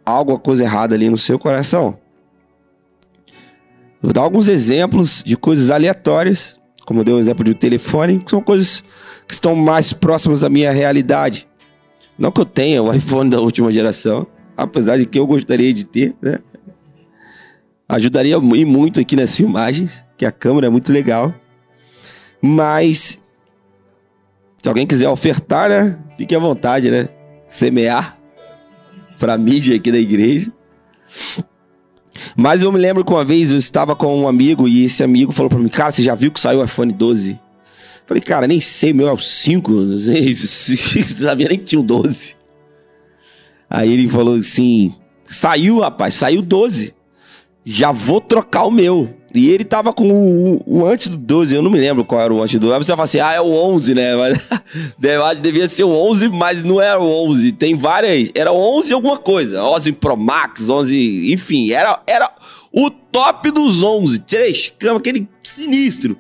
alguma 0.04 0.38
coisa 0.38 0.62
errada 0.62 0.94
ali 0.94 1.08
no 1.08 1.16
seu 1.16 1.38
coração. 1.38 1.98
Vou 4.02 4.12
dar 4.12 4.20
alguns 4.20 4.48
exemplos 4.48 5.22
de 5.24 5.36
coisas 5.36 5.70
aleatórias, 5.70 6.60
como 6.84 7.00
eu 7.00 7.04
dei 7.04 7.14
o 7.14 7.18
exemplo 7.18 7.42
de 7.42 7.52
um 7.52 7.54
telefone, 7.54 8.18
que 8.18 8.30
são 8.30 8.42
coisas 8.42 8.84
que 9.26 9.32
estão 9.32 9.56
mais 9.56 9.94
próximas 9.94 10.42
da 10.42 10.50
minha 10.50 10.70
realidade. 10.70 11.48
Não 12.18 12.30
que 12.30 12.40
eu 12.40 12.44
tenha 12.44 12.82
o 12.82 12.92
iPhone 12.92 13.28
da 13.28 13.40
última 13.40 13.70
geração, 13.72 14.26
apesar 14.56 14.96
de 14.96 15.06
que 15.06 15.18
eu 15.18 15.26
gostaria 15.26 15.72
de 15.74 15.84
ter, 15.84 16.14
né? 16.22 16.38
Ajudaria 17.88 18.40
muito 18.40 19.00
aqui 19.00 19.14
nas 19.14 19.36
filmagens, 19.36 20.04
que 20.16 20.24
a 20.24 20.32
câmera 20.32 20.68
é 20.68 20.70
muito 20.70 20.90
legal. 20.90 21.34
Mas 22.40 23.22
se 24.56 24.68
alguém 24.68 24.86
quiser 24.86 25.08
ofertar, 25.08 25.68
né? 25.68 25.98
Fique 26.16 26.34
à 26.34 26.38
vontade, 26.38 26.90
né? 26.90 27.08
Semear 27.46 28.18
para 29.18 29.36
mídia 29.36 29.76
aqui 29.76 29.92
da 29.92 29.98
igreja. 29.98 30.50
Mas 32.36 32.62
eu 32.62 32.72
me 32.72 32.78
lembro 32.78 33.04
que 33.04 33.12
uma 33.12 33.24
vez 33.24 33.50
eu 33.50 33.58
estava 33.58 33.94
com 33.94 34.22
um 34.22 34.28
amigo 34.28 34.66
e 34.66 34.84
esse 34.84 35.02
amigo 35.02 35.32
falou 35.32 35.50
para 35.50 35.58
mim: 35.58 35.68
Cara, 35.68 35.90
você 35.90 36.02
já 36.02 36.14
viu 36.14 36.30
que 36.30 36.40
saiu 36.40 36.60
o 36.60 36.64
iPhone 36.64 36.92
12? 36.92 37.38
Falei, 38.06 38.22
cara, 38.22 38.46
nem 38.46 38.60
sei, 38.60 38.92
meu 38.92 39.08
é 39.08 39.12
o 39.12 39.18
5, 39.18 39.70
não 39.72 39.98
sei, 39.98 40.34
sabia 40.34 41.48
nem 41.48 41.58
que 41.58 41.64
tinha 41.64 41.80
o 41.80 41.84
12. 41.84 42.36
Aí 43.68 43.92
ele 43.92 44.08
falou 44.08 44.34
assim: 44.34 44.94
saiu, 45.24 45.80
rapaz, 45.80 46.14
saiu 46.14 46.42
12. 46.42 46.94
Já 47.64 47.90
vou 47.90 48.20
trocar 48.20 48.64
o 48.64 48.70
meu. 48.70 49.14
E 49.34 49.50
ele 49.50 49.64
tava 49.64 49.92
com 49.92 50.12
o, 50.12 50.62
o, 50.64 50.80
o, 50.82 50.86
antes 50.86 51.08
do 51.08 51.16
12, 51.16 51.56
eu 51.56 51.62
não 51.62 51.70
me 51.70 51.80
lembro 51.80 52.04
qual 52.04 52.20
era 52.20 52.32
o 52.32 52.40
antes 52.40 52.54
do 52.54 52.60
12. 52.60 52.72
Aí 52.72 52.84
você 52.84 52.92
fala 52.92 53.02
assim, 53.02 53.18
ah, 53.18 53.32
é 53.32 53.40
o 53.40 53.52
11, 53.52 53.94
né? 53.94 54.10
Mas 55.18 55.40
devia 55.40 55.66
ser 55.66 55.82
o 55.82 55.90
11, 55.90 56.28
mas 56.28 56.62
não 56.62 56.80
era 56.80 57.00
o 57.00 57.28
11. 57.30 57.50
Tem 57.52 57.74
várias, 57.74 58.30
era 58.32 58.52
11 58.52 58.92
alguma 58.92 59.18
coisa. 59.18 59.60
11 59.64 59.92
Pro 59.92 60.16
Max, 60.16 60.68
11, 60.68 61.32
enfim, 61.32 61.72
era, 61.72 62.00
era 62.06 62.30
o 62.72 62.88
top 62.90 63.50
dos 63.50 63.82
11. 63.82 64.20
Três 64.20 64.72
camas, 64.78 64.98
aquele 64.98 65.26
sinistro. 65.42 66.16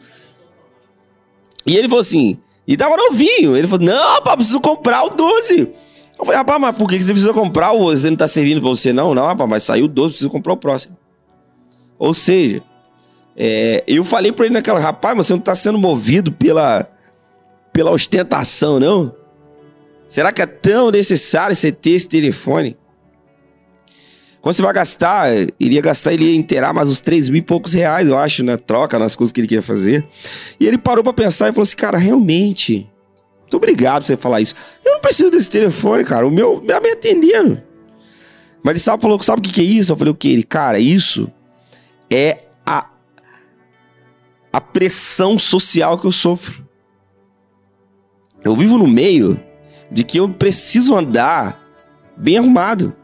E 1.66 1.76
ele 1.76 1.88
falou 1.88 2.00
assim, 2.00 2.38
e 2.66 2.76
tava 2.76 2.96
novinho. 2.96 3.56
Ele 3.56 3.68
falou, 3.68 3.86
não, 3.86 4.14
rapaz, 4.14 4.36
preciso 4.36 4.60
comprar 4.60 5.04
o 5.04 5.10
12. 5.10 5.68
Eu 6.18 6.24
falei, 6.24 6.38
rapaz, 6.38 6.60
mas 6.60 6.78
por 6.78 6.88
que 6.88 7.00
você 7.00 7.12
precisa 7.12 7.32
comprar 7.32 7.72
o 7.72 7.86
Você 7.86 8.08
não 8.08 8.16
tá 8.16 8.28
servindo 8.28 8.60
pra 8.60 8.70
você, 8.70 8.92
não? 8.92 9.14
Não, 9.14 9.26
rapaz, 9.26 9.48
mas 9.48 9.64
saiu 9.64 9.86
o 9.86 9.88
12, 9.88 10.08
preciso 10.10 10.30
comprar 10.30 10.52
o 10.52 10.56
próximo. 10.56 10.96
Ou 11.98 12.14
seja, 12.14 12.62
é, 13.36 13.82
eu 13.86 14.04
falei 14.04 14.32
pra 14.32 14.46
ele 14.46 14.54
naquela, 14.54 14.78
rapaz, 14.78 15.16
você 15.16 15.32
não 15.32 15.40
tá 15.40 15.54
sendo 15.54 15.78
movido 15.78 16.32
pela, 16.32 16.88
pela 17.72 17.90
ostentação, 17.90 18.78
não? 18.78 19.14
Será 20.06 20.32
que 20.32 20.42
é 20.42 20.46
tão 20.46 20.90
necessário 20.90 21.56
você 21.56 21.72
ter 21.72 21.90
esse 21.90 22.08
telefone? 22.08 22.76
Quando 24.44 24.56
você 24.56 24.60
vai 24.60 24.74
gastar, 24.74 25.30
iria 25.58 25.80
gastar, 25.80 26.12
ele 26.12 26.26
ia 26.26 26.36
inteirar 26.36 26.74
mais 26.74 26.90
uns 26.90 27.00
3 27.00 27.30
mil 27.30 27.38
e 27.38 27.42
poucos 27.42 27.72
reais, 27.72 28.08
eu 28.10 28.18
acho, 28.18 28.44
na 28.44 28.58
troca, 28.58 28.98
nas 28.98 29.16
coisas 29.16 29.32
que 29.32 29.40
ele 29.40 29.48
queria 29.48 29.62
fazer. 29.62 30.06
E 30.60 30.66
ele 30.66 30.76
parou 30.76 31.02
para 31.02 31.14
pensar 31.14 31.48
e 31.48 31.52
falou 31.52 31.62
assim, 31.62 31.76
cara, 31.76 31.96
realmente, 31.96 32.86
muito 33.40 33.56
obrigado 33.56 34.02
por 34.02 34.08
você 34.08 34.18
falar 34.18 34.42
isso. 34.42 34.54
Eu 34.84 34.92
não 34.92 35.00
preciso 35.00 35.30
desse 35.30 35.48
telefone, 35.48 36.04
cara, 36.04 36.26
o 36.26 36.30
meu 36.30 36.60
tá 36.60 36.78
me 36.78 36.90
atendendo. 36.90 37.62
Mas 38.62 38.72
ele 38.72 38.80
sabe, 38.80 39.00
falou, 39.00 39.18
sabe 39.22 39.38
o 39.38 39.42
que, 39.42 39.50
que 39.50 39.60
é 39.62 39.64
isso? 39.64 39.92
Eu 39.92 39.96
falei, 39.96 40.12
o 40.12 40.14
que? 40.14 40.28
Ele, 40.28 40.42
cara, 40.42 40.78
isso 40.78 41.26
é 42.10 42.40
a, 42.66 42.90
a 44.52 44.60
pressão 44.60 45.38
social 45.38 45.96
que 45.96 46.06
eu 46.06 46.12
sofro. 46.12 46.68
Eu 48.44 48.54
vivo 48.54 48.76
no 48.76 48.86
meio 48.86 49.42
de 49.90 50.04
que 50.04 50.18
eu 50.18 50.28
preciso 50.28 50.94
andar 50.94 51.66
bem 52.14 52.36
arrumado. 52.36 52.94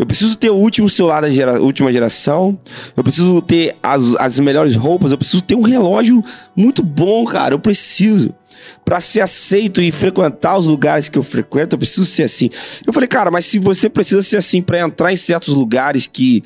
Eu 0.00 0.06
preciso 0.06 0.34
ter 0.34 0.48
o 0.48 0.54
último 0.54 0.88
celular 0.88 1.20
da 1.20 1.30
gera, 1.30 1.60
última 1.60 1.92
geração. 1.92 2.58
Eu 2.96 3.04
preciso 3.04 3.42
ter 3.42 3.76
as, 3.82 4.16
as 4.16 4.38
melhores 4.38 4.74
roupas. 4.74 5.12
Eu 5.12 5.18
preciso 5.18 5.42
ter 5.42 5.54
um 5.54 5.60
relógio 5.60 6.24
muito 6.56 6.82
bom, 6.82 7.26
cara. 7.26 7.52
Eu 7.52 7.58
preciso. 7.58 8.34
Para 8.82 8.98
ser 8.98 9.20
aceito 9.20 9.78
e 9.82 9.92
frequentar 9.92 10.56
os 10.56 10.66
lugares 10.66 11.10
que 11.10 11.18
eu 11.18 11.22
frequento, 11.22 11.74
eu 11.74 11.78
preciso 11.78 12.06
ser 12.06 12.22
assim. 12.22 12.48
Eu 12.86 12.94
falei, 12.94 13.06
cara, 13.06 13.30
mas 13.30 13.44
se 13.44 13.58
você 13.58 13.90
precisa 13.90 14.22
ser 14.22 14.38
assim 14.38 14.62
para 14.62 14.80
entrar 14.80 15.12
em 15.12 15.16
certos 15.18 15.54
lugares 15.54 16.06
que, 16.06 16.42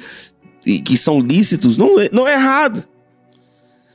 que 0.84 0.96
são 0.96 1.20
lícitos, 1.20 1.78
não 1.78 2.00
é, 2.00 2.08
não 2.11 2.26
é 2.26 2.32
errado. 2.32 2.84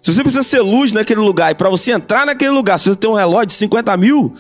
Se 0.01 0.13
você 0.13 0.21
precisa 0.21 0.43
ser 0.43 0.61
luz 0.61 0.93
naquele 0.93 1.19
lugar 1.19 1.51
e 1.51 1.55
para 1.55 1.69
você 1.69 1.91
entrar 1.91 2.25
naquele 2.25 2.51
lugar, 2.51 2.79
se 2.79 2.87
você 2.87 2.95
tem 2.95 3.09
um 3.09 3.13
relógio 3.13 3.47
de 3.47 3.53
50 3.55 3.97
mil, 3.97 4.33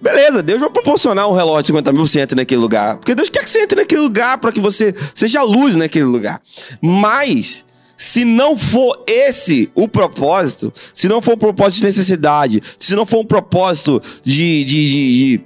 Beleza, 0.00 0.42
Deus 0.42 0.60
vai 0.60 0.70
proporcionar 0.70 1.28
um 1.28 1.32
relógio 1.32 1.62
de 1.62 1.66
50 1.68 1.92
mil 1.92 2.06
você 2.06 2.20
entre 2.20 2.36
naquele 2.36 2.60
lugar. 2.60 2.96
Porque 2.96 3.14
Deus 3.14 3.28
quer 3.28 3.42
que 3.42 3.50
você 3.50 3.62
entre 3.62 3.80
naquele 3.80 4.02
lugar 4.02 4.38
para 4.38 4.52
que 4.52 4.60
você 4.60 4.94
seja 5.14 5.42
luz 5.42 5.76
naquele 5.76 6.04
lugar. 6.04 6.42
Mas, 6.82 7.64
se 7.96 8.24
não 8.24 8.56
for 8.56 9.02
esse 9.06 9.70
o 9.74 9.88
propósito, 9.88 10.72
se 10.92 11.08
não 11.08 11.22
for 11.22 11.34
um 11.34 11.38
propósito 11.38 11.76
de 11.76 11.84
necessidade, 11.84 12.60
se 12.78 12.94
não 12.94 13.06
for 13.06 13.20
um 13.20 13.24
propósito 13.24 14.00
de, 14.22 14.64
de, 14.64 14.88
de, 14.88 15.40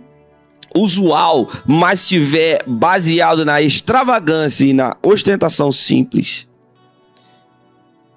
usual, 0.75 1.49
mas 1.67 2.01
estiver 2.01 2.63
baseado 2.67 3.45
na 3.45 3.63
extravagância 3.63 4.65
e 4.65 4.73
na 4.73 4.97
ostentação 5.03 5.71
simples, 5.71 6.47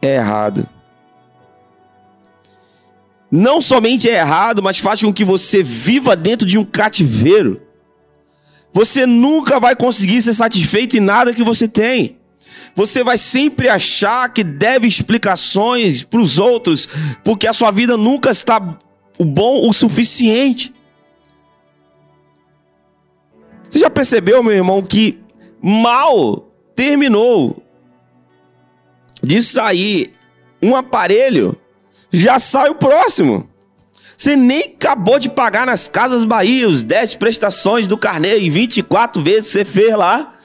é 0.01 0.15
errado. 0.15 0.67
Não 3.31 3.61
somente 3.61 4.09
é 4.09 4.17
errado, 4.19 4.61
mas 4.61 4.77
faz 4.77 5.01
com 5.01 5.13
que 5.13 5.23
você 5.23 5.63
viva 5.63 6.15
dentro 6.15 6.45
de 6.45 6.57
um 6.57 6.65
cativeiro. 6.65 7.61
Você 8.73 9.05
nunca 9.05 9.59
vai 9.59 9.75
conseguir 9.75 10.21
ser 10.21 10.33
satisfeito 10.33 10.97
em 10.97 10.99
nada 10.99 11.33
que 11.33 11.43
você 11.43 11.67
tem. 11.67 12.17
Você 12.75 13.03
vai 13.03 13.17
sempre 13.17 13.69
achar 13.69 14.31
que 14.33 14.43
deve 14.43 14.87
explicações 14.87 16.03
para 16.03 16.19
os 16.19 16.39
outros, 16.39 16.87
porque 17.23 17.47
a 17.47 17.53
sua 17.53 17.71
vida 17.71 17.97
nunca 17.97 18.31
está 18.31 18.59
bom 19.19 19.67
o 19.67 19.73
suficiente. 19.73 20.73
Você 23.69 23.79
já 23.79 23.89
percebeu, 23.89 24.43
meu 24.43 24.53
irmão, 24.53 24.81
que 24.81 25.19
mal 25.61 26.51
terminou 26.75 27.63
de 29.23 29.41
sair 29.43 30.13
um 30.61 30.75
aparelho, 30.75 31.57
já 32.11 32.39
sai 32.39 32.69
o 32.69 32.75
próximo. 32.75 33.49
Você 34.17 34.35
nem 34.35 34.75
acabou 34.75 35.17
de 35.17 35.29
pagar 35.29 35.65
nas 35.65 35.87
Casas 35.87 36.23
Bahia 36.23 36.67
os 36.67 36.83
10 36.83 37.15
prestações 37.15 37.87
do 37.87 37.97
carnê 37.97 38.37
e 38.37 38.49
24 38.49 39.21
vezes 39.21 39.49
você 39.49 39.65
fez 39.65 39.95
lá. 39.95 40.35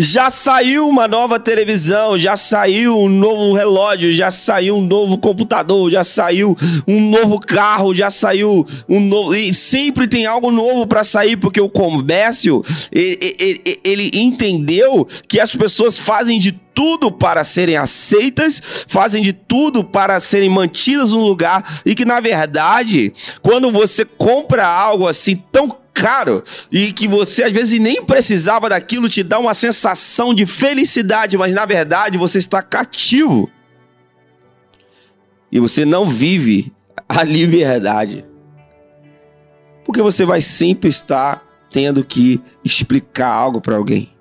Já 0.00 0.30
saiu 0.30 0.88
uma 0.88 1.08
nova 1.08 1.40
televisão, 1.40 2.16
já 2.16 2.36
saiu 2.36 2.96
um 2.96 3.08
novo 3.08 3.52
relógio, 3.52 4.12
já 4.12 4.30
saiu 4.30 4.76
um 4.76 4.80
novo 4.80 5.18
computador, 5.18 5.90
já 5.90 6.04
saiu 6.04 6.56
um 6.86 7.00
novo 7.10 7.40
carro, 7.40 7.92
já 7.92 8.08
saiu 8.08 8.64
um 8.88 9.00
novo. 9.00 9.34
E 9.34 9.52
sempre 9.52 10.06
tem 10.06 10.24
algo 10.24 10.52
novo 10.52 10.86
para 10.86 11.02
sair, 11.02 11.36
porque 11.36 11.60
o 11.60 11.68
comércio 11.68 12.62
ele, 12.92 13.36
ele, 13.40 13.80
ele 13.82 14.10
entendeu 14.14 15.04
que 15.26 15.40
as 15.40 15.56
pessoas 15.56 15.98
fazem 15.98 16.38
de 16.38 16.52
tudo 16.52 17.10
para 17.10 17.42
serem 17.42 17.76
aceitas, 17.76 18.84
fazem 18.86 19.20
de 19.20 19.32
tudo 19.32 19.82
para 19.82 20.20
serem 20.20 20.48
mantidas 20.48 21.10
no 21.10 21.26
lugar 21.26 21.64
e 21.84 21.92
que 21.92 22.04
na 22.04 22.20
verdade, 22.20 23.12
quando 23.42 23.68
você 23.72 24.04
compra 24.04 24.64
algo 24.64 25.08
assim 25.08 25.42
tão 25.50 25.76
caro 25.98 26.44
e 26.70 26.92
que 26.92 27.08
você 27.08 27.42
às 27.42 27.52
vezes 27.52 27.80
nem 27.80 28.04
precisava 28.04 28.68
daquilo, 28.68 29.08
te 29.08 29.24
dá 29.24 29.38
uma 29.38 29.52
sensação 29.52 30.32
de 30.32 30.46
felicidade, 30.46 31.36
mas 31.36 31.52
na 31.52 31.66
verdade 31.66 32.16
você 32.16 32.38
está 32.38 32.62
cativo. 32.62 33.50
E 35.50 35.58
você 35.58 35.84
não 35.84 36.08
vive 36.08 36.72
a 37.08 37.24
liberdade. 37.24 38.24
Porque 39.84 40.00
você 40.00 40.24
vai 40.24 40.40
sempre 40.40 40.88
estar 40.88 41.42
tendo 41.70 42.04
que 42.04 42.40
explicar 42.64 43.32
algo 43.32 43.60
para 43.60 43.76
alguém. 43.76 44.14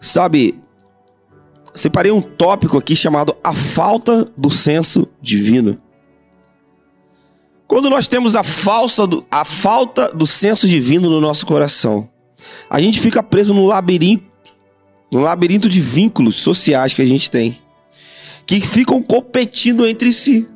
Sabe, 0.00 0.61
separei 1.74 2.12
um 2.12 2.20
tópico 2.20 2.76
aqui 2.76 2.94
chamado 2.94 3.36
a 3.42 3.54
falta 3.54 4.30
do 4.36 4.50
senso 4.50 5.08
divino. 5.20 5.80
Quando 7.66 7.88
nós 7.88 8.06
temos 8.06 8.36
a, 8.36 8.42
falsa 8.42 9.06
do, 9.06 9.24
a 9.30 9.44
falta 9.44 10.08
do 10.08 10.26
senso 10.26 10.68
divino 10.68 11.08
no 11.08 11.20
nosso 11.20 11.46
coração, 11.46 12.08
a 12.68 12.80
gente 12.80 13.00
fica 13.00 13.22
preso 13.22 13.54
no 13.54 13.66
labirinto, 13.66 14.24
no 15.10 15.20
labirinto 15.20 15.68
de 15.68 15.80
vínculos 15.80 16.36
sociais 16.36 16.92
que 16.92 17.00
a 17.00 17.06
gente 17.06 17.30
tem, 17.30 17.58
que 18.44 18.60
ficam 18.60 19.02
competindo 19.02 19.86
entre 19.86 20.12
si. 20.12 20.48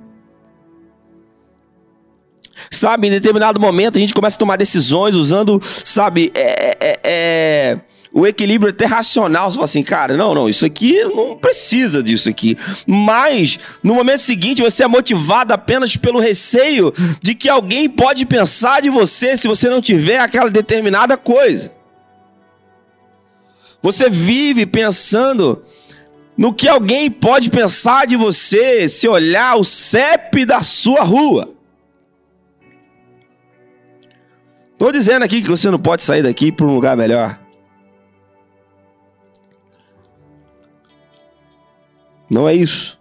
Sabe, 2.70 3.06
em 3.06 3.10
determinado 3.10 3.60
momento 3.60 3.96
a 3.96 4.00
gente 4.00 4.12
começa 4.12 4.36
a 4.36 4.38
tomar 4.38 4.56
decisões 4.56 5.14
usando, 5.14 5.60
sabe, 5.62 6.30
é, 6.34 6.76
é, 6.80 7.00
é 7.04 7.80
o 8.16 8.26
equilíbrio 8.26 8.70
até 8.70 8.86
racional. 8.86 9.50
Você 9.50 9.56
fala 9.56 9.64
assim, 9.66 9.82
cara, 9.82 10.16
não, 10.16 10.34
não, 10.34 10.48
isso 10.48 10.64
aqui 10.64 11.04
não 11.04 11.36
precisa 11.36 12.02
disso 12.02 12.30
aqui. 12.30 12.56
Mas, 12.86 13.60
no 13.82 13.94
momento 13.94 14.20
seguinte, 14.20 14.62
você 14.62 14.84
é 14.84 14.88
motivado 14.88 15.52
apenas 15.52 15.98
pelo 15.98 16.18
receio 16.18 16.90
de 17.20 17.34
que 17.34 17.46
alguém 17.46 17.90
pode 17.90 18.24
pensar 18.24 18.80
de 18.80 18.88
você 18.88 19.36
se 19.36 19.46
você 19.46 19.68
não 19.68 19.82
tiver 19.82 20.18
aquela 20.18 20.48
determinada 20.48 21.18
coisa. 21.18 21.74
Você 23.82 24.08
vive 24.08 24.64
pensando 24.64 25.62
no 26.38 26.54
que 26.54 26.66
alguém 26.66 27.10
pode 27.10 27.50
pensar 27.50 28.06
de 28.06 28.16
você 28.16 28.88
se 28.88 29.06
olhar 29.06 29.58
o 29.58 29.62
CEP 29.62 30.46
da 30.46 30.62
sua 30.62 31.02
rua. 31.02 31.50
Estou 34.72 34.90
dizendo 34.90 35.22
aqui 35.22 35.42
que 35.42 35.50
você 35.50 35.70
não 35.70 35.78
pode 35.78 36.02
sair 36.02 36.22
daqui 36.22 36.50
para 36.50 36.64
um 36.64 36.74
lugar 36.74 36.96
melhor. 36.96 37.45
Não 42.30 42.48
é 42.48 42.54
isso. 42.54 42.98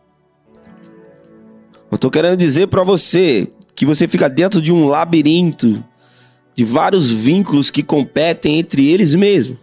Eu 1.92 1.96
estou 1.96 2.12
querendo 2.12 2.38
dizer 2.38 2.68
para 2.68 2.84
você 2.84 3.48
que 3.76 3.86
você 3.86 4.08
fica 4.08 4.30
dentro 4.30 4.62
de 4.62 4.72
um 4.72 4.86
labirinto 4.86 5.84
de 6.54 6.64
vários 6.64 7.12
vínculos 7.12 7.70
que 7.70 7.84
competem 7.84 8.60
entre 8.60 8.88
eles 8.88 9.14
mesmos. 9.14 9.58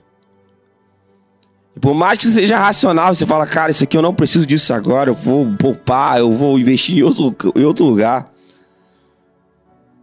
E 1.75 1.81
por 1.81 1.95
mais 1.95 2.19
que 2.19 2.27
seja 2.27 2.59
racional, 2.59 3.15
você 3.15 3.25
fala, 3.25 3.47
cara, 3.47 3.71
isso 3.71 3.85
aqui 3.85 3.97
eu 3.97 4.03
não 4.03 4.15
preciso 4.15 4.45
disso 4.45 4.75
agora, 4.75 5.11
eu 5.11 5.15
vou 5.15 5.47
poupar, 5.57 6.19
eu 6.19 6.31
vou 6.31 6.59
investir 6.59 6.99
em 6.99 7.03
outro, 7.03 7.35
em 7.57 7.65
outro 7.65 7.87
lugar. 7.87 8.31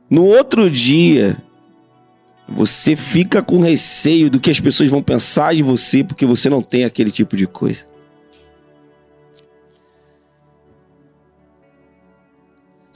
No 0.09 0.25
outro 0.25 0.69
dia, 0.69 1.37
você 2.47 2.95
fica 2.95 3.43
com 3.43 3.59
receio 3.59 4.29
do 4.29 4.39
que 4.39 4.49
as 4.49 4.59
pessoas 4.59 4.89
vão 4.89 5.03
pensar 5.03 5.53
de 5.53 5.61
você 5.61 6.03
porque 6.03 6.25
você 6.25 6.49
não 6.49 6.63
tem 6.63 6.83
aquele 6.83 7.11
tipo 7.11 7.37
de 7.37 7.45
coisa. 7.45 7.88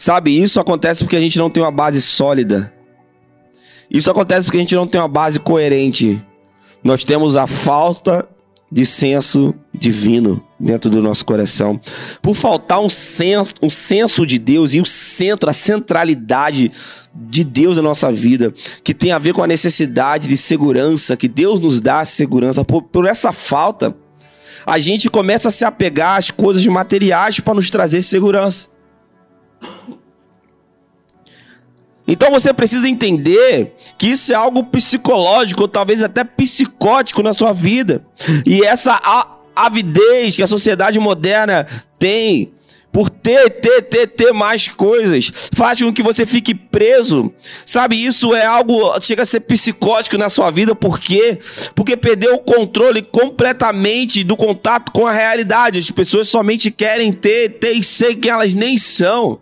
Sabe, 0.04 0.38
isso 0.38 0.60
acontece 0.60 1.02
porque 1.02 1.16
a 1.16 1.20
gente 1.22 1.40
não 1.40 1.50
tem 1.50 1.64
uma 1.64 1.72
base 1.72 2.02
sólida. 2.02 2.74
Isso 3.90 4.12
acontece 4.12 4.48
porque 4.48 4.58
a 4.58 4.60
gente 4.60 4.76
não 4.76 4.86
tem 4.86 5.00
uma 5.00 5.08
base 5.08 5.40
coerente. 5.40 6.22
Nós 6.84 7.06
temos 7.06 7.38
a 7.38 7.48
falta 7.48 8.28
de 8.70 8.86
senso 8.86 9.56
divino 9.74 10.46
dentro 10.60 10.90
do 10.90 11.02
nosso 11.02 11.24
coração. 11.24 11.80
Por 12.22 12.36
faltar 12.36 12.82
um 12.82 12.90
senso, 12.90 13.54
um 13.62 13.70
senso 13.70 14.26
de 14.26 14.38
Deus 14.38 14.74
e 14.74 14.82
o 14.82 14.86
centro, 14.86 15.50
a 15.50 15.54
centralidade 15.54 16.70
de 17.16 17.46
Deus 17.46 17.78
na 17.78 17.82
nossa 17.82 18.12
vida, 18.12 18.54
que 18.84 18.94
tem 18.94 19.14
a 19.14 19.20
ver 19.20 19.34
com 19.34 19.42
a 19.42 19.48
necessidade 19.48 20.28
de 20.28 20.36
segurança, 20.36 21.16
que 21.16 21.30
Deus 21.30 21.62
nos 21.62 21.80
dá 21.80 22.04
segurança. 22.04 22.66
Por, 22.66 22.82
por 22.82 23.06
essa 23.06 23.32
falta, 23.32 23.96
a 24.66 24.78
gente 24.80 25.10
começa 25.10 25.48
a 25.48 25.52
se 25.52 25.64
apegar 25.64 26.18
às 26.18 26.30
coisas 26.30 26.68
materiais 26.68 27.40
para 27.40 27.54
nos 27.54 27.70
trazer 27.70 28.02
segurança. 28.02 28.74
Então 32.08 32.32
você 32.32 32.54
precisa 32.54 32.88
entender 32.88 33.76
que 33.98 34.08
isso 34.08 34.32
é 34.34 34.36
algo 34.36 34.64
psicológico, 34.66 35.62
ou 35.62 35.68
talvez 35.68 36.04
até 36.04 36.24
psicótico 36.24 37.24
na 37.24 37.34
sua 37.34 37.54
vida. 37.54 38.06
E 38.46 38.64
essa 38.64 39.00
avidez 39.56 40.36
que 40.36 40.44
a 40.44 40.48
sociedade 40.48 41.00
moderna 41.00 41.66
tem 41.98 42.54
por 42.94 43.10
ter, 43.10 43.50
ter, 43.50 43.82
ter, 43.82 44.06
ter 44.06 44.32
mais 44.32 44.68
coisas, 44.68 45.32
faz 45.56 45.82
com 45.82 45.92
que 45.92 46.04
você 46.04 46.28
fique 46.28 46.54
preso. 46.54 47.34
Sabe, 47.66 47.96
isso 47.96 48.36
é 48.36 48.46
algo, 48.46 48.80
chega 49.02 49.24
a 49.24 49.26
ser 49.26 49.40
psicótico 49.40 50.16
na 50.16 50.30
sua 50.30 50.52
vida, 50.52 50.76
por 50.76 51.00
quê? 51.00 51.40
Porque 51.74 51.98
perdeu 51.98 52.36
o 52.36 52.40
controle 52.40 53.02
completamente 53.02 54.24
do 54.24 54.38
contato 54.38 54.92
com 54.92 55.08
a 55.08 55.12
realidade. 55.12 55.80
As 55.80 55.90
pessoas 55.90 56.28
somente 56.28 56.70
querem 56.70 57.12
ter, 57.12 57.58
ter 57.58 57.74
e 57.74 57.84
ser 57.84 58.14
que 58.16 58.30
elas 58.30 58.54
nem 58.54 58.78
são. 58.78 59.40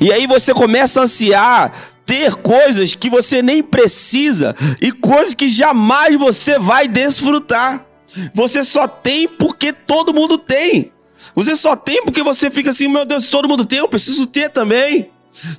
E 0.00 0.12
aí 0.12 0.26
você 0.26 0.52
começa 0.52 1.00
a 1.00 1.04
ansiar 1.04 1.72
ter 2.04 2.34
coisas 2.36 2.94
que 2.94 3.10
você 3.10 3.42
nem 3.42 3.62
precisa 3.62 4.56
e 4.80 4.90
coisas 4.90 5.34
que 5.34 5.48
jamais 5.48 6.16
você 6.16 6.58
vai 6.58 6.88
desfrutar. 6.88 7.84
Você 8.32 8.64
só 8.64 8.88
tem 8.88 9.28
porque 9.28 9.72
todo 9.72 10.14
mundo 10.14 10.38
tem. 10.38 10.90
Você 11.34 11.54
só 11.54 11.76
tem 11.76 12.02
porque 12.04 12.22
você 12.22 12.50
fica 12.50 12.70
assim, 12.70 12.88
meu 12.88 13.04
Deus, 13.04 13.28
todo 13.28 13.48
mundo 13.48 13.64
tem, 13.64 13.78
eu 13.80 13.88
preciso 13.88 14.26
ter 14.26 14.48
também. 14.50 15.10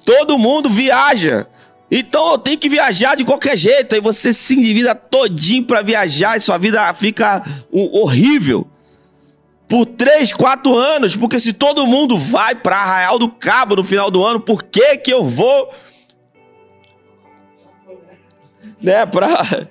Todo 0.04 0.38
mundo 0.38 0.70
viaja. 0.70 1.48
Então 1.92 2.32
eu 2.32 2.38
tenho 2.38 2.58
que 2.58 2.70
viajar 2.70 3.15
de 3.15 3.24
qualquer 3.24 3.58
jeito. 3.58 3.94
Aí 3.94 4.02
você 4.02 4.34
se 4.34 4.56
endivida 4.56 4.96
todinho 4.96 5.65
para 5.65 5.82
viajar 5.82 6.36
e 6.36 6.39
sua 6.39 6.58
vida 6.58 6.92
fica 6.94 7.44
horrível 7.72 8.68
por 9.69 9.86
três, 9.86 10.34
quatro 10.34 10.75
anos, 10.75 11.15
porque 11.15 11.39
se 11.39 11.53
todo 11.53 11.86
mundo 11.86 12.17
vai 12.17 12.55
para 12.55 12.75
Arraial 12.77 13.19
do 13.19 13.29
Cabo 13.29 13.75
no 13.75 13.84
final 13.84 14.10
do 14.10 14.25
ano, 14.25 14.39
por 14.39 14.63
que 14.63 14.97
que 14.97 15.13
eu 15.13 15.23
vou 15.23 15.71
né, 18.82 19.05
para 19.05 19.67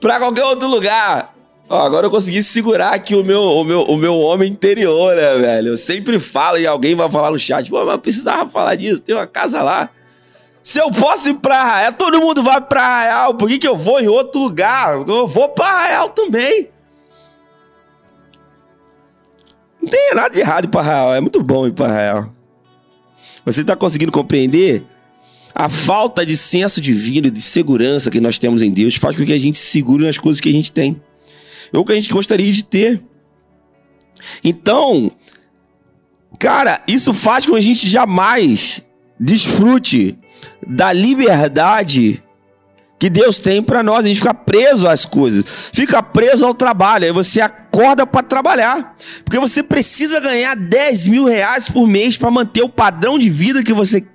para 0.00 0.18
qualquer 0.20 0.44
outro 0.44 0.68
lugar? 0.68 1.34
Ó, 1.68 1.82
agora 1.82 2.06
eu 2.06 2.10
consegui 2.10 2.42
segurar 2.42 2.94
aqui 2.94 3.14
o 3.14 3.24
meu, 3.24 3.42
o, 3.42 3.64
meu, 3.64 3.82
o 3.82 3.96
meu 3.96 4.18
homem 4.18 4.50
interior, 4.50 5.14
né, 5.14 5.38
velho? 5.38 5.68
Eu 5.68 5.76
sempre 5.76 6.18
falo 6.18 6.56
e 6.56 6.66
alguém 6.66 6.94
vai 6.94 7.10
falar 7.10 7.32
no 7.32 7.38
chat, 7.38 7.68
pô, 7.68 7.84
mas 7.84 7.94
eu 7.94 7.98
precisava 7.98 8.48
falar 8.48 8.76
disso, 8.76 9.02
tem 9.02 9.14
uma 9.14 9.26
casa 9.26 9.60
lá. 9.62 9.90
Se 10.62 10.78
eu 10.78 10.90
posso 10.90 11.30
ir 11.30 11.34
pra 11.34 11.60
Arraial, 11.60 11.92
todo 11.94 12.20
mundo 12.20 12.42
vai 12.42 12.60
pra 12.60 12.82
Arraial, 12.82 13.34
por 13.34 13.48
que, 13.48 13.58
que 13.58 13.68
eu 13.68 13.76
vou 13.76 14.00
em 14.00 14.08
outro 14.08 14.40
lugar? 14.40 15.04
Eu 15.06 15.26
vou 15.26 15.48
pra 15.48 15.66
Arraial 15.66 16.10
também. 16.10 16.68
Não 19.82 19.88
tem 19.88 20.14
nada 20.14 20.30
de 20.30 20.40
errado 20.40 20.64
ir 20.66 20.68
pra 20.68 20.80
Arraial, 20.80 21.14
é 21.14 21.20
muito 21.20 21.42
bom 21.42 21.66
ir 21.66 21.72
pra 21.72 21.86
Arraial. 21.86 22.34
Você 23.44 23.62
está 23.62 23.74
conseguindo 23.74 24.12
compreender? 24.12 24.84
A 25.54 25.68
falta 25.68 26.24
de 26.24 26.36
senso 26.36 26.80
divino, 26.80 27.30
de 27.30 27.40
segurança 27.40 28.10
que 28.10 28.20
nós 28.20 28.38
temos 28.38 28.62
em 28.62 28.70
Deus 28.70 28.96
faz 28.96 29.16
com 29.16 29.24
que 29.24 29.32
a 29.32 29.38
gente 29.38 29.56
se 29.56 29.66
segure 29.66 30.04
nas 30.04 30.18
coisas 30.18 30.40
que 30.40 30.48
a 30.48 30.52
gente 30.52 30.70
tem 30.70 31.00
ou 31.72 31.84
que 31.84 31.92
a 31.92 31.94
gente 31.94 32.10
gostaria 32.10 32.52
de 32.52 32.64
ter. 32.64 33.00
Então, 34.44 35.10
cara, 36.38 36.82
isso 36.86 37.12
faz 37.12 37.46
com 37.46 37.52
que 37.52 37.58
a 37.58 37.62
gente 37.62 37.88
jamais 37.88 38.82
desfrute 39.18 40.18
da 40.66 40.92
liberdade 40.92 42.22
que 43.00 43.08
Deus 43.08 43.38
tem 43.38 43.62
para 43.62 43.82
nós. 43.82 44.04
A 44.04 44.08
gente 44.08 44.18
fica 44.20 44.34
preso 44.34 44.86
às 44.86 45.06
coisas, 45.06 45.70
fica 45.72 46.02
preso 46.02 46.44
ao 46.44 46.52
trabalho. 46.52 47.06
Aí 47.06 47.12
você 47.12 47.40
acorda 47.40 48.06
para 48.06 48.22
trabalhar, 48.22 48.94
porque 49.24 49.40
você 49.40 49.62
precisa 49.62 50.20
ganhar 50.20 50.54
10 50.54 51.08
mil 51.08 51.24
reais 51.24 51.70
por 51.70 51.88
mês 51.88 52.18
para 52.18 52.30
manter 52.30 52.62
o 52.62 52.68
padrão 52.68 53.18
de 53.18 53.30
vida 53.30 53.64
que 53.64 53.72
você 53.72 54.06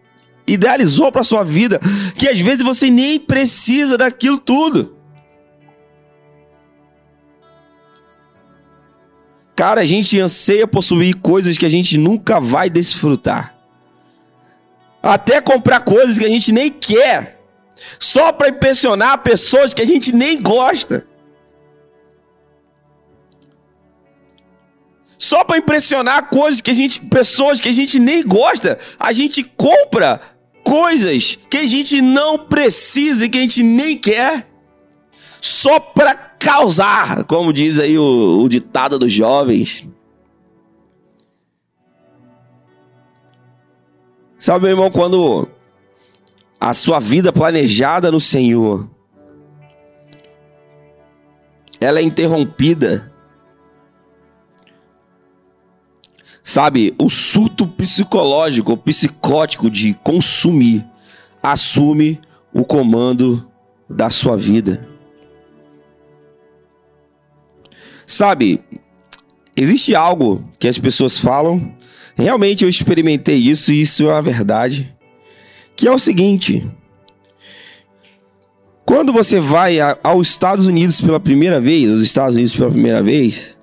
idealizou 0.48 1.12
para 1.12 1.24
sua 1.24 1.44
vida, 1.44 1.80
que 2.16 2.28
às 2.28 2.40
vezes 2.40 2.62
você 2.62 2.92
nem 2.92 3.20
precisa 3.20 3.98
daquilo 3.98 4.38
tudo. 4.38 4.96
Cara, 9.56 9.82
a 9.82 9.86
gente 9.86 10.20
anseia 10.20 10.68
possuir 10.68 11.16
coisas 11.16 11.58
que 11.58 11.66
a 11.66 11.70
gente 11.70 11.98
nunca 11.98 12.40
vai 12.40 12.70
desfrutar. 12.70 13.56
Até 15.02 15.42
comprar 15.42 15.80
coisas 15.80 16.20
que 16.20 16.26
a 16.26 16.30
gente 16.30 16.52
nem 16.52 16.70
quer, 16.70 17.35
só 18.00 18.32
para 18.32 18.50
impressionar 18.50 19.22
pessoas 19.24 19.74
que 19.74 19.82
a 19.82 19.86
gente 19.86 20.12
nem 20.12 20.42
gosta. 20.42 21.08
Só 25.18 25.44
para 25.44 25.58
impressionar 25.58 26.30
coisas 26.30 26.62
que 26.62 26.72
a 26.72 26.74
gente, 26.74 27.00
pessoas 27.08 27.60
que 27.60 27.70
a 27.70 27.74
gente 27.74 27.98
nem 28.00 28.22
gosta, 28.24 28.78
a 29.00 29.12
gente 29.14 29.44
compra 29.44 30.20
coisas 30.64 31.38
que 31.50 31.58
a 31.58 31.68
gente 31.68 32.02
não 32.02 32.38
precisa 32.38 33.26
e 33.26 33.30
que 33.30 33.38
a 33.38 33.42
gente 33.42 33.64
nem 33.64 33.98
quer, 33.98 34.50
só 35.42 35.80
para 35.80 36.16
causar, 36.16 37.24
como 37.26 37.54
diz 37.54 37.80
aí 37.80 37.98
o, 37.98 38.42
o 38.44 38.50
ditado 38.50 39.00
dos 39.00 39.12
jovens. 39.12 39.88
Sabe, 44.38 44.66
meu 44.66 44.72
irmão, 44.72 44.92
quando 44.92 45.48
a 46.66 46.74
sua 46.74 47.00
vida 47.00 47.32
planejada 47.32 48.12
no 48.12 48.20
Senhor 48.20 48.90
ela 51.80 52.00
é 52.00 52.02
interrompida. 52.02 53.14
Sabe, 56.42 56.96
o 56.98 57.08
surto 57.08 57.68
psicológico, 57.68 58.76
psicótico 58.78 59.70
de 59.70 59.94
consumir 60.04 60.84
assume 61.44 62.20
o 62.52 62.66
comando 62.66 63.48
da 63.88 64.10
sua 64.10 64.36
vida. 64.36 64.88
Sabe, 68.08 68.60
existe 69.56 69.94
algo 69.94 70.44
que 70.58 70.68
as 70.68 70.80
pessoas 70.80 71.20
falam, 71.20 71.76
realmente 72.16 72.64
eu 72.64 72.70
experimentei 72.70 73.38
isso 73.38 73.72
e 73.72 73.84
isso 73.84 74.10
é 74.10 74.14
a 74.14 74.22
verdade, 74.22 74.95
que 75.76 75.88
é 75.88 75.92
o 75.92 76.00
seguinte: 76.00 76.70
quando 78.86 79.12
você 79.12 79.40
vai 79.40 79.78
aos 80.04 80.30
Estados 80.30 80.66
Unidos 80.66 81.02
pela 81.02 81.20
primeira 81.20 81.60
vez, 81.60 81.90
os 81.90 82.02
Estados 82.02 82.36
Unidos 82.36 82.56
pela 82.56 82.72
primeira 82.72 83.02
vez, 83.02 83.58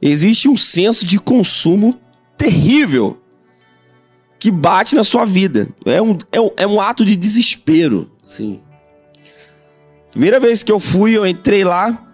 existe 0.00 0.48
um 0.48 0.56
senso 0.56 1.06
de 1.06 1.18
consumo 1.18 1.94
terrível 2.36 3.18
que 4.38 4.50
bate 4.50 4.94
na 4.94 5.02
sua 5.02 5.24
vida. 5.24 5.68
É 5.84 6.00
um, 6.00 6.16
é 6.30 6.40
um, 6.40 6.50
é 6.56 6.66
um 6.66 6.80
ato 6.80 7.04
de 7.04 7.16
desespero, 7.16 8.10
assim. 8.24 8.60
Primeira 10.10 10.38
vez 10.38 10.62
que 10.62 10.70
eu 10.70 10.80
fui, 10.80 11.16
eu 11.16 11.26
entrei 11.26 11.64
lá, 11.64 12.08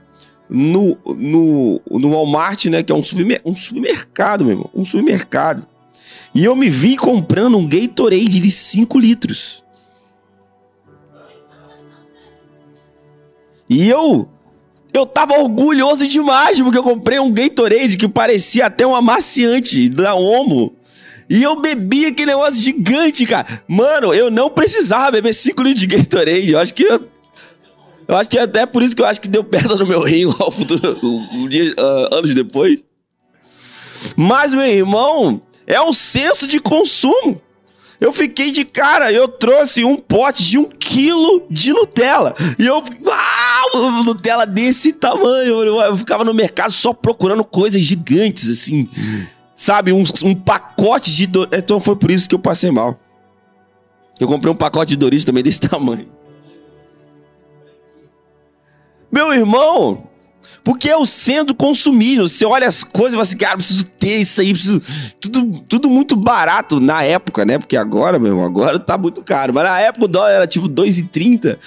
no, 0.49 0.97
no, 1.05 1.81
no 1.91 2.11
Walmart, 2.11 2.67
né? 2.67 2.83
Que 2.83 2.93
é 2.93 2.95
um, 2.95 3.03
supermer 3.03 3.41
um 3.45 3.57
supermercado, 3.57 4.45
meu 4.45 4.55
irmão. 4.55 4.71
Um 4.75 4.85
supermercado. 4.85 5.67
E 6.35 6.45
eu 6.45 6.57
me 6.57 6.69
vi 6.69 6.97
comprando 6.97 7.57
um 7.57 7.67
Gatorade 7.67 8.41
de 8.41 8.51
5 8.51 8.99
litros. 8.99 9.63
E 13.69 13.89
eu 13.89 14.29
eu 14.93 15.07
tava 15.07 15.35
orgulhoso 15.41 16.07
demais 16.07 16.61
porque 16.61 16.79
eu 16.79 16.83
comprei 16.83 17.19
um 17.19 17.33
Gatorade 17.33 17.97
que 17.97 18.09
parecia 18.09 18.67
até 18.67 18.87
um 18.87 18.95
amaciante 18.95 19.89
da 19.89 20.15
Omo. 20.15 20.75
E 21.29 21.43
eu 21.43 21.61
bebi 21.61 22.07
aquele 22.07 22.33
negócio 22.33 22.61
gigante, 22.61 23.25
cara. 23.27 23.47
Mano, 23.67 24.13
eu 24.13 24.31
não 24.31 24.51
precisava 24.51 25.13
beber 25.13 25.35
5 25.35 25.63
litros 25.63 25.81
de 25.81 25.87
Gatorade. 25.87 26.53
Eu 26.53 26.59
acho 26.59 26.75
que 26.75 26.83
eu 26.83 27.15
eu 28.07 28.17
acho 28.17 28.29
que 28.29 28.39
é 28.39 28.43
até 28.43 28.67
por 28.67 28.83
isso 28.83 28.95
que 28.95 29.03
eu 29.03 29.07
acho 29.07 29.21
que 29.21 29.29
deu 29.29 29.43
perda 29.43 29.77
no 29.77 29.87
meu 29.87 30.03
rim 30.03 30.27
lá 30.29 30.51
futuro, 30.51 31.01
um 31.03 31.49
dia, 31.49 31.75
uh, 31.79 32.15
anos 32.17 32.35
depois. 32.35 32.79
Mas, 34.17 34.53
meu 34.53 34.67
irmão, 34.67 35.41
é 35.67 35.81
um 35.81 35.93
senso 35.93 36.47
de 36.47 36.61
consumo. 36.61 37.41
Eu 38.01 38.13
fiquei 38.13 38.51
de 38.51 38.65
cara, 38.65 39.13
eu 39.13 39.29
trouxe 39.29 39.85
um 39.85 39.97
pote 39.97 40.43
de 40.43 40.59
um 40.59 40.65
quilo 40.65 41.47
de 41.49 41.73
Nutella. 41.73 42.35
E 42.59 42.67
eu, 42.67 42.83
uau, 43.03 44.03
Nutella 44.05 44.45
desse 44.45 44.93
tamanho. 44.93 45.63
Eu, 45.63 45.97
ficava 45.97 46.25
no 46.25 46.35
mercado 46.35 46.73
só 46.73 46.93
procurando 46.93 47.45
coisas 47.45 47.83
gigantes, 47.83 48.51
assim. 48.51 48.89
Sabe, 49.55 49.93
um, 49.93 50.03
um 50.25 50.35
pacote 50.35 51.15
de. 51.15 51.31
Então 51.57 51.81
foi 51.81 51.97
por 51.97 52.11
isso 52.11 52.29
que 52.29 52.35
eu 52.35 52.39
passei 52.39 52.71
mal. 52.71 52.99
Eu 54.19 54.29
comprei 54.29 54.53
um 54.53 54.57
pacote 54.57 54.91
de 54.91 54.97
Doritos 54.97 55.25
também 55.25 55.43
desse 55.43 55.61
tamanho. 55.61 56.09
Meu 59.11 59.33
irmão, 59.33 60.09
porque 60.65 60.89
é 60.89 60.97
o 60.97 61.05
sendo 61.05 61.55
consumido. 61.55 62.27
Você 62.27 62.47
olha 62.47 62.67
as 62.67 62.83
coisas 62.83 63.13
e 63.13 63.17
fala 63.17 63.23
assim, 63.23 63.37
cara, 63.37 63.57
preciso 63.57 63.85
ter 63.85 64.17
isso 64.17 64.41
aí, 64.41 64.51
preciso. 64.53 64.81
Tudo, 65.21 65.63
tudo 65.69 65.91
muito 65.91 66.17
barato 66.17 66.81
na 66.81 67.03
época, 67.03 67.45
né? 67.45 67.59
Porque 67.59 67.77
agora, 67.77 68.19
meu 68.19 68.43
agora 68.43 68.79
tá 68.79 68.97
muito 68.97 69.23
caro. 69.23 69.53
Mas 69.53 69.65
na 69.65 69.79
época 69.79 70.07
o 70.07 70.09
dólar 70.09 70.31
era 70.31 70.47
tipo 70.47 70.67
2,30. 70.67 71.59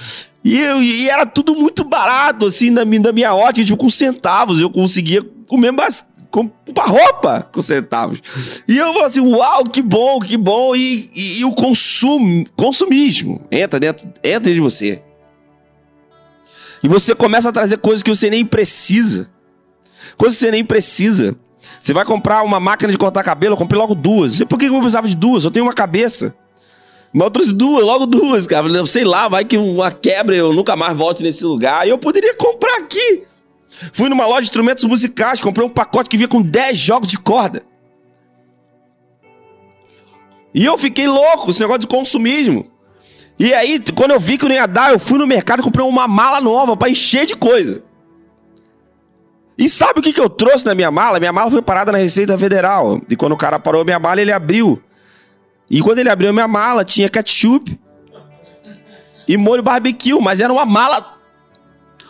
E, 0.43 0.57
eu, 0.59 0.81
e 0.81 1.07
era 1.07 1.27
tudo 1.27 1.55
muito 1.55 1.83
barato, 1.83 2.47
assim, 2.47 2.71
na, 2.71 2.83
na 2.83 3.11
minha 3.11 3.35
ótica, 3.35 3.65
tipo, 3.65 3.77
com 3.77 3.89
centavos. 3.89 4.59
Eu 4.59 4.71
conseguia 4.71 5.23
comer 5.47 5.71
bastante 5.71 6.17
comprar 6.29 6.85
roupa 6.85 7.49
com 7.51 7.61
centavos. 7.61 8.21
E 8.67 8.77
eu 8.77 8.93
falo 8.93 9.05
assim, 9.05 9.21
uau, 9.21 9.63
que 9.63 9.81
bom, 9.81 10.19
que 10.19 10.37
bom. 10.37 10.75
E, 10.75 11.09
e, 11.15 11.39
e 11.39 11.45
o 11.45 11.51
consumo, 11.51 12.45
consumismo 12.55 13.41
entra 13.51 13.79
dentro, 13.79 14.07
entra 14.23 14.53
de 14.53 14.59
você. 14.59 15.01
E 16.87 16.89
você 16.89 17.13
começa 17.13 17.49
a 17.49 17.51
trazer 17.51 17.79
coisas 17.79 18.01
que 18.01 18.09
você 18.09 18.29
nem 18.29 18.45
precisa. 18.45 19.29
Coisas 20.15 20.39
que 20.39 20.45
você 20.45 20.51
nem 20.51 20.63
precisa. 20.63 21.35
Você 21.81 21.93
vai 21.93 22.05
comprar 22.05 22.43
uma 22.43 22.61
máquina 22.61 22.89
de 22.89 22.97
cortar 22.97 23.25
cabelo, 23.25 23.55
eu 23.55 23.57
comprei 23.57 23.77
logo 23.77 23.93
duas. 23.93 24.41
Por 24.45 24.57
que 24.57 24.67
eu 24.67 24.79
precisava 24.79 25.05
de 25.05 25.13
duas? 25.13 25.43
Eu 25.43 25.51
tenho 25.51 25.65
uma 25.65 25.73
cabeça. 25.73 26.33
Mas 27.11 27.25
eu 27.25 27.31
trouxe 27.31 27.53
duas, 27.53 27.83
logo 27.83 28.05
duas, 28.05 28.47
cara. 28.47 28.85
Sei 28.85 29.03
lá, 29.03 29.27
vai 29.27 29.43
que 29.43 29.57
uma 29.57 29.91
quebra 29.91 30.33
eu 30.33 30.53
nunca 30.53 30.77
mais 30.77 30.95
volto 30.95 31.21
nesse 31.21 31.43
lugar. 31.43 31.85
E 31.85 31.89
eu 31.89 31.97
poderia 31.97 32.33
comprar 32.35 32.77
aqui. 32.77 33.23
Fui 33.91 34.07
numa 34.07 34.25
loja 34.25 34.43
de 34.43 34.47
instrumentos 34.47 34.85
musicais, 34.85 35.41
comprei 35.41 35.67
um 35.67 35.69
pacote 35.69 36.09
que 36.09 36.15
vinha 36.15 36.29
com 36.29 36.41
10 36.41 36.77
jogos 36.77 37.09
de 37.09 37.19
corda. 37.19 37.63
E 40.55 40.63
eu 40.63 40.77
fiquei 40.77 41.05
louco 41.05 41.51
esse 41.51 41.59
negócio 41.59 41.81
de 41.81 41.87
consumismo. 41.87 42.65
E 43.39 43.53
aí, 43.53 43.83
quando 43.95 44.11
eu 44.11 44.19
vi 44.19 44.37
que 44.37 44.45
não 44.45 44.55
ia 44.55 44.65
dar, 44.65 44.91
eu 44.91 44.99
fui 44.99 45.17
no 45.19 45.27
mercado 45.27 45.59
e 45.59 45.63
comprei 45.63 45.85
uma 45.85 46.07
mala 46.07 46.41
nova 46.41 46.75
para 46.75 46.89
encher 46.89 47.25
de 47.25 47.35
coisa. 47.35 47.83
E 49.57 49.67
sabe 49.67 49.99
o 49.99 50.03
que, 50.03 50.13
que 50.13 50.21
eu 50.21 50.29
trouxe 50.29 50.65
na 50.65 50.75
minha 50.75 50.91
mala? 50.91 51.19
Minha 51.19 51.33
mala 51.33 51.49
foi 51.49 51.61
parada 51.61 51.91
na 51.91 51.97
Receita 51.97 52.37
Federal. 52.37 53.01
E 53.09 53.15
quando 53.15 53.33
o 53.33 53.37
cara 53.37 53.59
parou 53.59 53.83
minha 53.83 53.99
mala, 53.99 54.21
ele 54.21 54.31
abriu. 54.31 54.81
E 55.69 55.81
quando 55.81 55.99
ele 55.99 56.09
abriu 56.09 56.29
a 56.29 56.33
minha 56.33 56.47
mala, 56.47 56.85
tinha 56.85 57.09
ketchup 57.09 57.79
e 59.27 59.35
molho 59.35 59.61
barbecue, 59.61 60.19
mas 60.21 60.39
era 60.39 60.53
uma 60.53 60.65
mala 60.65 61.16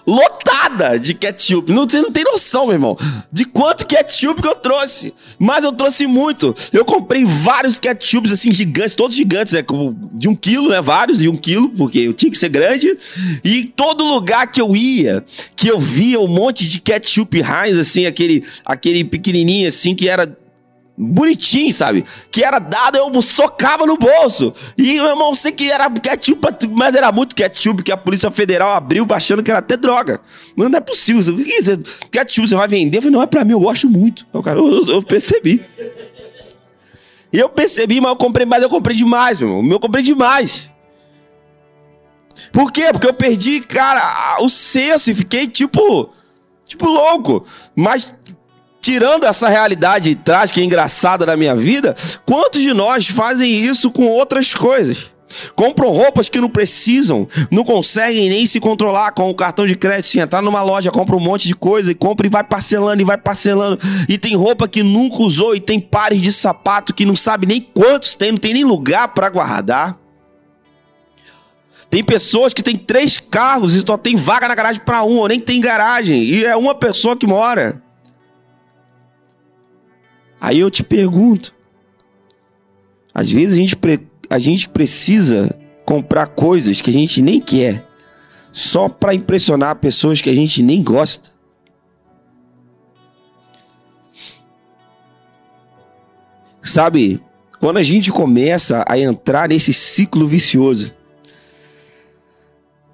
lotada 0.07 0.97
de 0.97 1.13
ketchup. 1.13 1.71
Não, 1.71 1.83
você 1.87 2.01
não 2.01 2.11
tem 2.11 2.23
noção, 2.23 2.67
meu 2.67 2.75
irmão, 2.75 2.97
de 3.31 3.43
quanto 3.43 3.85
ketchup 3.85 4.41
que 4.41 4.47
eu 4.47 4.55
trouxe. 4.55 5.13
Mas 5.37 5.65
eu 5.65 5.73
trouxe 5.73 6.07
muito. 6.07 6.55
Eu 6.71 6.85
comprei 6.85 7.25
vários 7.25 7.77
ketchups, 7.77 8.31
assim, 8.31 8.51
gigantes, 8.53 8.95
todos 8.95 9.17
gigantes, 9.17 9.53
né? 9.53 9.63
De 10.13 10.29
um 10.29 10.35
quilo, 10.35 10.69
né? 10.69 10.81
Vários 10.81 11.19
de 11.19 11.27
um 11.27 11.35
quilo, 11.35 11.69
porque 11.69 11.99
eu 11.99 12.13
tinha 12.13 12.31
que 12.31 12.37
ser 12.37 12.49
grande. 12.49 12.97
E 13.43 13.65
todo 13.75 14.05
lugar 14.05 14.47
que 14.47 14.61
eu 14.61 14.75
ia, 14.75 15.23
que 15.55 15.67
eu 15.67 15.79
via 15.79 16.19
um 16.19 16.27
monte 16.27 16.67
de 16.67 16.79
ketchup 16.79 17.37
Heinz, 17.39 17.77
assim, 17.77 18.05
aquele, 18.05 18.43
aquele 18.65 19.03
pequenininho, 19.03 19.67
assim, 19.67 19.93
que 19.93 20.07
era 20.07 20.37
bonitinho, 20.97 21.71
sabe? 21.71 22.03
Que 22.31 22.43
era 22.43 22.57
dado, 22.57 22.97
eu 22.97 23.21
socava 23.21 23.85
no 23.85 23.97
bolso. 23.97 24.51
E, 24.77 24.95
meu 24.95 25.09
irmão, 25.09 25.35
sei 25.35 25.51
que 25.51 25.69
era 25.69 25.89
ketchup, 25.89 26.41
mas 26.71 26.95
era 26.95 27.11
muito 27.11 27.35
ketchup 27.35 27.83
que 27.83 27.91
a 27.91 27.97
Polícia 27.97 28.31
Federal 28.31 28.75
abriu 28.75 29.05
achando 29.11 29.43
que 29.43 29.51
era 29.51 29.59
até 29.59 29.77
droga. 29.77 30.19
Mas 30.55 30.69
não 30.69 30.77
é 30.77 30.81
possível. 30.81 31.35
Ketchup 32.11 32.47
você 32.47 32.55
vai 32.55 32.67
vender? 32.67 32.97
Eu 32.97 33.01
falei, 33.03 33.15
não, 33.15 33.21
é 33.21 33.27
pra 33.27 33.45
mim, 33.45 33.51
eu 33.51 33.59
gosto 33.59 33.87
muito. 33.87 34.25
Eu, 34.33 34.41
cara, 34.41 34.57
eu, 34.57 34.87
eu 34.87 35.03
percebi. 35.03 35.63
Eu 37.31 37.49
percebi, 37.49 38.01
mas 38.01 38.11
eu 38.11 38.15
comprei 38.15 38.45
mais, 38.45 38.63
eu 38.63 38.69
comprei 38.69 38.95
demais, 38.95 39.39
meu 39.39 39.49
irmão. 39.49 39.71
Eu 39.71 39.79
comprei 39.79 40.03
demais. 40.03 40.71
Por 42.51 42.71
quê? 42.71 42.89
Porque 42.91 43.07
eu 43.07 43.13
perdi, 43.13 43.59
cara, 43.59 44.37
o 44.41 44.49
senso 44.49 45.11
e 45.11 45.15
fiquei 45.15 45.47
tipo. 45.47 46.09
Tipo, 46.67 46.85
louco. 46.85 47.45
Mas 47.75 48.13
tirando 48.87 49.25
essa 49.25 49.49
realidade 49.49 50.15
trágica 50.15 50.61
e 50.61 50.63
engraçada 50.63 51.25
da 51.25 51.35
minha 51.35 51.53
vida, 51.53 51.93
quantos 52.25 52.61
de 52.61 52.73
nós 52.73 53.05
fazem 53.05 53.51
isso 53.51 53.91
com 53.91 54.07
outras 54.07 54.55
coisas? 54.55 55.11
Compram 55.57 55.89
roupas 55.89 56.29
que 56.29 56.39
não 56.39 56.49
precisam, 56.49 57.27
não 57.51 57.65
conseguem 57.65 58.29
nem 58.29 58.45
se 58.45 58.61
controlar 58.61 59.11
com 59.11 59.29
o 59.29 59.35
cartão 59.35 59.65
de 59.65 59.75
crédito. 59.75 60.07
Se 60.07 60.21
entrar 60.21 60.41
numa 60.41 60.61
loja, 60.61 60.89
compra 60.89 61.17
um 61.17 61.19
monte 61.19 61.49
de 61.49 61.53
coisa 61.53 61.91
e 61.91 61.93
compra 61.93 62.27
e 62.27 62.29
vai 62.29 62.45
parcelando 62.45 63.01
e 63.01 63.03
vai 63.05 63.17
parcelando. 63.17 63.77
E 64.07 64.17
tem 64.17 64.37
roupa 64.37 64.69
que 64.69 64.81
nunca 64.81 65.17
usou 65.17 65.53
e 65.53 65.59
tem 65.59 65.81
pares 65.81 66.21
de 66.21 66.31
sapato 66.31 66.93
que 66.93 67.05
não 67.05 67.15
sabe 67.15 67.45
nem 67.45 67.59
quantos 67.59 68.15
tem, 68.15 68.31
não 68.31 68.39
tem 68.39 68.53
nem 68.53 68.63
lugar 68.63 69.09
para 69.09 69.29
guardar. 69.29 69.99
Tem 71.89 72.01
pessoas 72.01 72.53
que 72.53 72.63
têm 72.63 72.77
três 72.77 73.17
carros 73.17 73.75
e 73.75 73.81
só 73.85 73.97
tem 73.97 74.15
vaga 74.15 74.47
na 74.47 74.55
garagem 74.55 74.81
para 74.85 75.03
um, 75.03 75.17
ou 75.17 75.27
nem 75.27 75.41
tem 75.41 75.59
garagem, 75.59 76.23
e 76.23 76.45
é 76.45 76.55
uma 76.55 76.73
pessoa 76.73 77.17
que 77.17 77.27
mora. 77.27 77.85
Aí 80.39 80.59
eu 80.59 80.69
te 80.69 80.83
pergunto: 80.83 81.53
às 83.13 83.31
vezes 83.31 83.53
a 83.53 83.57
gente, 83.57 83.77
a 84.29 84.39
gente 84.39 84.69
precisa 84.69 85.59
comprar 85.85 86.27
coisas 86.27 86.81
que 86.81 86.89
a 86.89 86.93
gente 86.93 87.21
nem 87.21 87.39
quer, 87.39 87.87
só 88.51 88.89
para 88.89 89.13
impressionar 89.13 89.77
pessoas 89.77 90.21
que 90.21 90.29
a 90.29 90.35
gente 90.35 90.61
nem 90.61 90.83
gosta. 90.83 91.31
Sabe, 96.61 97.23
quando 97.59 97.77
a 97.77 97.83
gente 97.83 98.11
começa 98.11 98.83
a 98.87 98.99
entrar 98.99 99.47
nesse 99.47 99.71
ciclo 99.73 100.27
vicioso, 100.27 100.93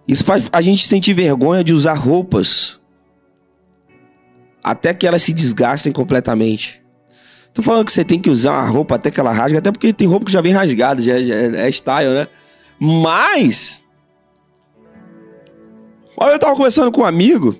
isso 0.07 0.23
faz 0.23 0.49
a 0.51 0.61
gente 0.61 0.85
sentir 0.85 1.13
vergonha 1.13 1.63
de 1.63 1.73
usar 1.73 1.95
roupas 1.95 2.79
até 4.63 4.93
que 4.93 5.07
elas 5.07 5.23
se 5.23 5.33
desgastem 5.33 5.91
completamente. 5.91 6.82
Tô 7.53 7.61
falando 7.61 7.85
que 7.85 7.91
você 7.91 8.03
tem 8.03 8.19
que 8.19 8.29
usar 8.29 8.51
uma 8.51 8.69
roupa 8.69 8.95
até 8.95 9.11
que 9.11 9.19
ela 9.19 9.31
rasga, 9.31 9.59
até 9.59 9.71
porque 9.71 9.93
tem 9.93 10.07
roupa 10.07 10.25
que 10.25 10.31
já 10.31 10.41
vem 10.41 10.51
rasgada, 10.51 11.01
já, 11.01 11.21
já 11.21 11.35
é 11.35 11.69
style, 11.69 12.13
né? 12.13 12.27
Mas. 12.79 13.83
Olha, 16.17 16.33
eu 16.33 16.39
tava 16.39 16.55
conversando 16.55 16.91
com 16.91 17.01
um 17.01 17.05
amigo. 17.05 17.55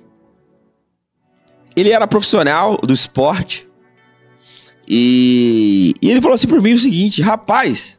Ele 1.76 1.90
era 1.90 2.06
profissional 2.06 2.76
do 2.78 2.92
esporte. 2.92 3.68
E, 4.86 5.94
e 6.02 6.10
ele 6.10 6.20
falou 6.20 6.34
assim 6.34 6.48
para 6.48 6.60
mim 6.60 6.72
o 6.72 6.78
seguinte: 6.78 7.22
rapaz, 7.22 7.98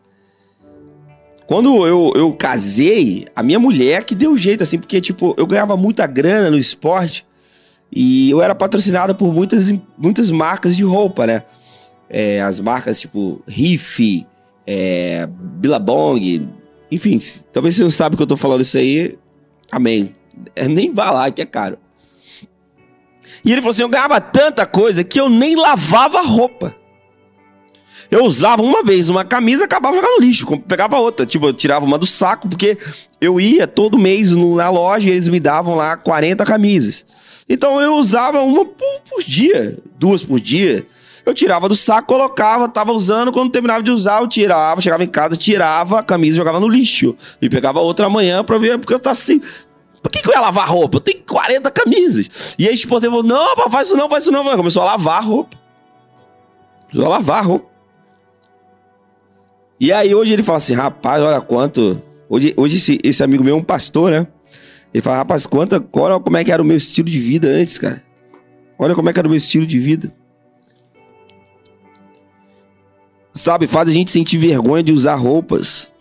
quando 1.47 1.85
eu, 1.87 2.11
eu 2.15 2.33
casei, 2.33 3.25
a 3.35 3.41
minha 3.41 3.59
mulher 3.59 4.03
que 4.03 4.15
deu 4.15 4.37
jeito, 4.37 4.63
assim, 4.63 4.77
porque, 4.77 4.99
tipo, 4.99 5.33
eu 5.37 5.45
ganhava 5.45 5.77
muita 5.77 6.07
grana 6.07 6.51
no 6.51 6.57
esporte 6.57 7.25
e 7.95 8.29
eu 8.29 8.41
era 8.41 8.55
patrocinado 8.55 9.15
por 9.15 9.33
muitas, 9.33 9.71
muitas 9.97 10.31
marcas 10.31 10.75
de 10.75 10.83
roupa, 10.83 11.27
né? 11.27 11.43
É, 12.09 12.41
as 12.41 12.59
marcas 12.59 12.99
tipo 12.99 13.41
Riff, 13.47 14.25
é, 14.65 15.27
Billabong, 15.27 16.47
enfim, 16.91 17.19
talvez 17.51 17.75
você 17.75 17.83
não 17.83 17.91
sabe 17.91 18.15
que 18.15 18.21
eu 18.21 18.27
tô 18.27 18.37
falando 18.37 18.61
isso 18.61 18.77
aí, 18.77 19.17
amém. 19.71 20.11
É, 20.55 20.67
nem 20.67 20.93
vá 20.93 21.11
lá 21.11 21.31
que 21.31 21.41
é 21.41 21.45
caro. 21.45 21.77
E 23.43 23.51
ele 23.51 23.61
falou 23.61 23.71
assim: 23.71 23.83
eu 23.83 23.89
ganhava 23.89 24.19
tanta 24.19 24.65
coisa 24.65 25.03
que 25.03 25.19
eu 25.19 25.29
nem 25.29 25.55
lavava 25.55 26.21
roupa. 26.21 26.75
Eu 28.09 28.23
usava 28.23 28.61
uma 28.61 28.83
vez 28.83 29.09
uma 29.09 29.25
camisa, 29.25 29.65
acabava 29.65 29.95
jogando 29.95 30.21
lixo, 30.21 30.45
pegava 30.59 30.97
outra. 30.99 31.25
Tipo, 31.25 31.47
eu 31.47 31.53
tirava 31.53 31.85
uma 31.85 31.97
do 31.97 32.05
saco, 32.05 32.47
porque 32.47 32.77
eu 33.19 33.39
ia 33.39 33.65
todo 33.65 33.97
mês 33.97 34.31
na 34.31 34.69
loja 34.69 35.09
e 35.09 35.11
eles 35.11 35.27
me 35.27 35.39
davam 35.39 35.75
lá 35.75 35.97
40 35.97 36.45
camisas. 36.45 37.05
Então 37.49 37.81
eu 37.81 37.95
usava 37.95 38.41
uma 38.41 38.65
por, 38.65 39.01
por 39.09 39.23
dia, 39.23 39.77
duas 39.97 40.23
por 40.23 40.39
dia. 40.39 40.85
Eu 41.25 41.33
tirava 41.33 41.67
do 41.67 41.75
saco, 41.75 42.07
colocava, 42.07 42.69
tava 42.69 42.91
usando, 42.91 43.31
quando 43.31 43.51
terminava 43.51 43.81
de 43.81 43.89
usar, 43.89 44.21
eu 44.21 44.27
tirava, 44.27 44.79
chegava 44.79 45.03
em 45.03 45.07
casa, 45.07 45.35
tirava 45.35 45.99
a 45.99 46.03
camisa 46.03 46.37
jogava 46.37 46.59
no 46.59 46.67
lixo. 46.67 47.15
E 47.41 47.49
pegava 47.49 47.79
outra 47.79 48.05
amanhã 48.05 48.43
pra 48.43 48.59
ver, 48.59 48.77
porque 48.77 48.93
eu 48.93 48.99
tava 48.99 49.13
assim. 49.13 49.41
Por 50.03 50.11
que, 50.11 50.21
que 50.21 50.29
eu 50.29 50.33
ia 50.33 50.39
lavar 50.39 50.69
roupa? 50.69 50.97
Eu 50.97 51.01
tenho 51.01 51.23
40 51.23 51.71
camisas. 51.71 52.55
E 52.59 52.67
a 52.67 52.71
esposa 52.71 53.07
falou: 53.07 53.23
não, 53.23 53.55
pá, 53.55 53.67
faz 53.71 53.87
isso 53.87 53.97
não, 53.97 54.07
faz 54.07 54.23
isso 54.23 54.31
não. 54.31 54.43
Começou 54.55 54.83
a 54.83 54.85
lavar 54.85 55.17
a 55.17 55.21
roupa. 55.21 55.57
Começou 56.91 57.11
a 57.11 57.17
lavar 57.17 57.39
a 57.39 57.41
roupa. 57.41 57.69
E 59.79 59.91
aí 59.91 60.13
hoje 60.13 60.31
ele 60.31 60.43
fala 60.43 60.59
assim: 60.59 60.75
rapaz, 60.75 61.23
olha 61.23 61.41
quanto. 61.41 61.99
Hoje, 62.29 62.53
hoje 62.55 62.77
esse, 62.77 62.99
esse 63.03 63.23
amigo 63.23 63.43
meu 63.43 63.55
é 63.55 63.57
um 63.57 63.63
pastor, 63.63 64.11
né? 64.11 64.27
Ele 64.93 65.01
fala: 65.01 65.17
rapaz, 65.17 65.47
quanta, 65.47 65.83
olha 65.91 66.19
como 66.19 66.37
é 66.37 66.43
que 66.43 66.51
era 66.51 66.61
o 66.61 66.65
meu 66.65 66.77
estilo 66.77 67.09
de 67.09 67.17
vida 67.17 67.47
antes, 67.47 67.79
cara. 67.79 68.03
Olha 68.77 68.93
como 68.93 69.09
é 69.09 69.13
que 69.13 69.17
era 69.17 69.27
o 69.27 69.31
meu 69.31 69.37
estilo 69.37 69.65
de 69.65 69.79
vida. 69.79 70.13
Sabe, 73.35 73.67
faz 73.67 73.89
a 73.89 73.91
gente 73.91 74.09
sentir 74.09 74.37
vergonha 74.37 74.81
de 74.81 74.93
usar 74.93 75.15
roupas 75.15 75.91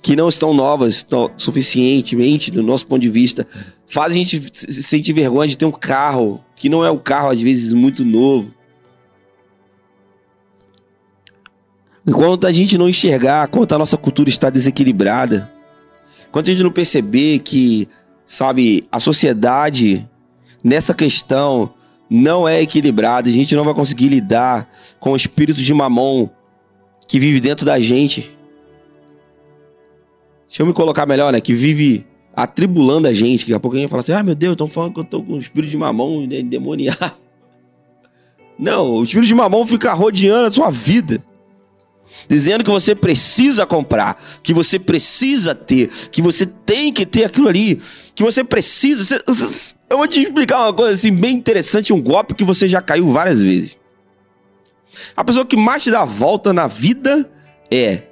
que 0.00 0.16
não 0.16 0.28
estão 0.28 0.52
novas 0.52 1.06
suficientemente 1.36 2.50
do 2.50 2.62
nosso 2.62 2.86
ponto 2.86 3.02
de 3.02 3.10
vista. 3.10 3.46
Faz 3.86 4.12
a 4.12 4.14
gente 4.14 4.40
sentir 4.52 5.12
vergonha 5.12 5.46
de 5.46 5.56
ter 5.56 5.66
um 5.66 5.70
carro 5.70 6.42
que 6.56 6.68
não 6.68 6.84
é 6.84 6.90
um 6.90 6.98
carro 6.98 7.30
às 7.30 7.40
vezes 7.40 7.72
muito 7.72 8.04
novo. 8.04 8.52
Enquanto 12.04 12.48
a 12.48 12.52
gente 12.52 12.76
não 12.76 12.88
enxergar 12.88 13.46
quanto 13.46 13.74
a 13.74 13.78
nossa 13.78 13.96
cultura 13.96 14.28
está 14.28 14.50
desequilibrada, 14.50 15.52
enquanto 16.28 16.48
a 16.48 16.50
gente 16.50 16.64
não 16.64 16.72
perceber 16.72 17.38
que, 17.40 17.86
sabe, 18.24 18.88
a 18.90 18.98
sociedade 18.98 20.08
nessa 20.64 20.94
questão 20.94 21.72
não 22.14 22.46
é 22.46 22.60
equilibrada, 22.60 23.30
a 23.30 23.32
gente 23.32 23.56
não 23.56 23.64
vai 23.64 23.72
conseguir 23.72 24.08
lidar 24.08 24.68
com 25.00 25.12
o 25.12 25.16
espírito 25.16 25.60
de 25.60 25.72
mamão 25.72 26.30
que 27.08 27.18
vive 27.18 27.40
dentro 27.40 27.64
da 27.64 27.80
gente. 27.80 28.36
Deixa 30.46 30.62
eu 30.62 30.66
me 30.66 30.74
colocar 30.74 31.06
melhor, 31.06 31.32
né? 31.32 31.40
Que 31.40 31.54
vive 31.54 32.06
atribulando 32.36 33.08
a 33.08 33.12
gente. 33.12 33.42
Daqui 33.42 33.54
a 33.54 33.60
pouco 33.60 33.76
a 33.78 33.80
gente 33.80 33.88
fala 33.88 34.02
assim: 34.02 34.12
ah, 34.12 34.22
meu 34.22 34.34
Deus, 34.34 34.52
estão 34.52 34.68
falando 34.68 34.92
que 34.92 35.00
eu 35.00 35.04
tô 35.04 35.22
com 35.22 35.32
o 35.32 35.38
espírito 35.38 35.70
de 35.70 35.76
mamão 35.78 36.22
endemoniado. 36.22 37.12
Não, 38.58 38.96
o 38.96 39.04
espírito 39.04 39.28
de 39.28 39.34
mamão 39.34 39.66
fica 39.66 39.94
rodeando 39.94 40.48
a 40.48 40.52
sua 40.52 40.70
vida. 40.70 41.24
Dizendo 42.28 42.64
que 42.64 42.70
você 42.70 42.94
precisa 42.94 43.66
comprar, 43.66 44.20
que 44.42 44.52
você 44.52 44.78
precisa 44.78 45.54
ter, 45.54 45.88
que 46.10 46.22
você 46.22 46.46
tem 46.46 46.92
que 46.92 47.04
ter 47.04 47.24
aquilo 47.24 47.48
ali, 47.48 47.80
que 48.14 48.22
você 48.22 48.44
precisa. 48.44 49.22
Eu 49.88 49.98
vou 49.98 50.06
te 50.06 50.22
explicar 50.22 50.60
uma 50.62 50.72
coisa 50.72 50.94
assim 50.94 51.14
bem 51.14 51.36
interessante, 51.36 51.92
um 51.92 52.00
golpe 52.00 52.34
que 52.34 52.44
você 52.44 52.68
já 52.68 52.80
caiu 52.80 53.10
várias 53.12 53.42
vezes. 53.42 53.76
A 55.16 55.24
pessoa 55.24 55.46
que 55.46 55.56
mais 55.56 55.82
te 55.82 55.90
dá 55.90 56.04
volta 56.04 56.52
na 56.52 56.66
vida 56.66 57.28
é 57.70 58.04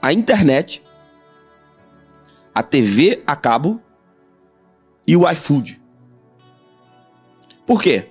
a 0.00 0.12
internet, 0.12 0.82
a 2.54 2.62
TV 2.62 3.22
a 3.26 3.34
cabo 3.34 3.80
e 5.06 5.16
o 5.16 5.28
iFood. 5.30 5.80
Por 7.66 7.82
quê? 7.82 8.06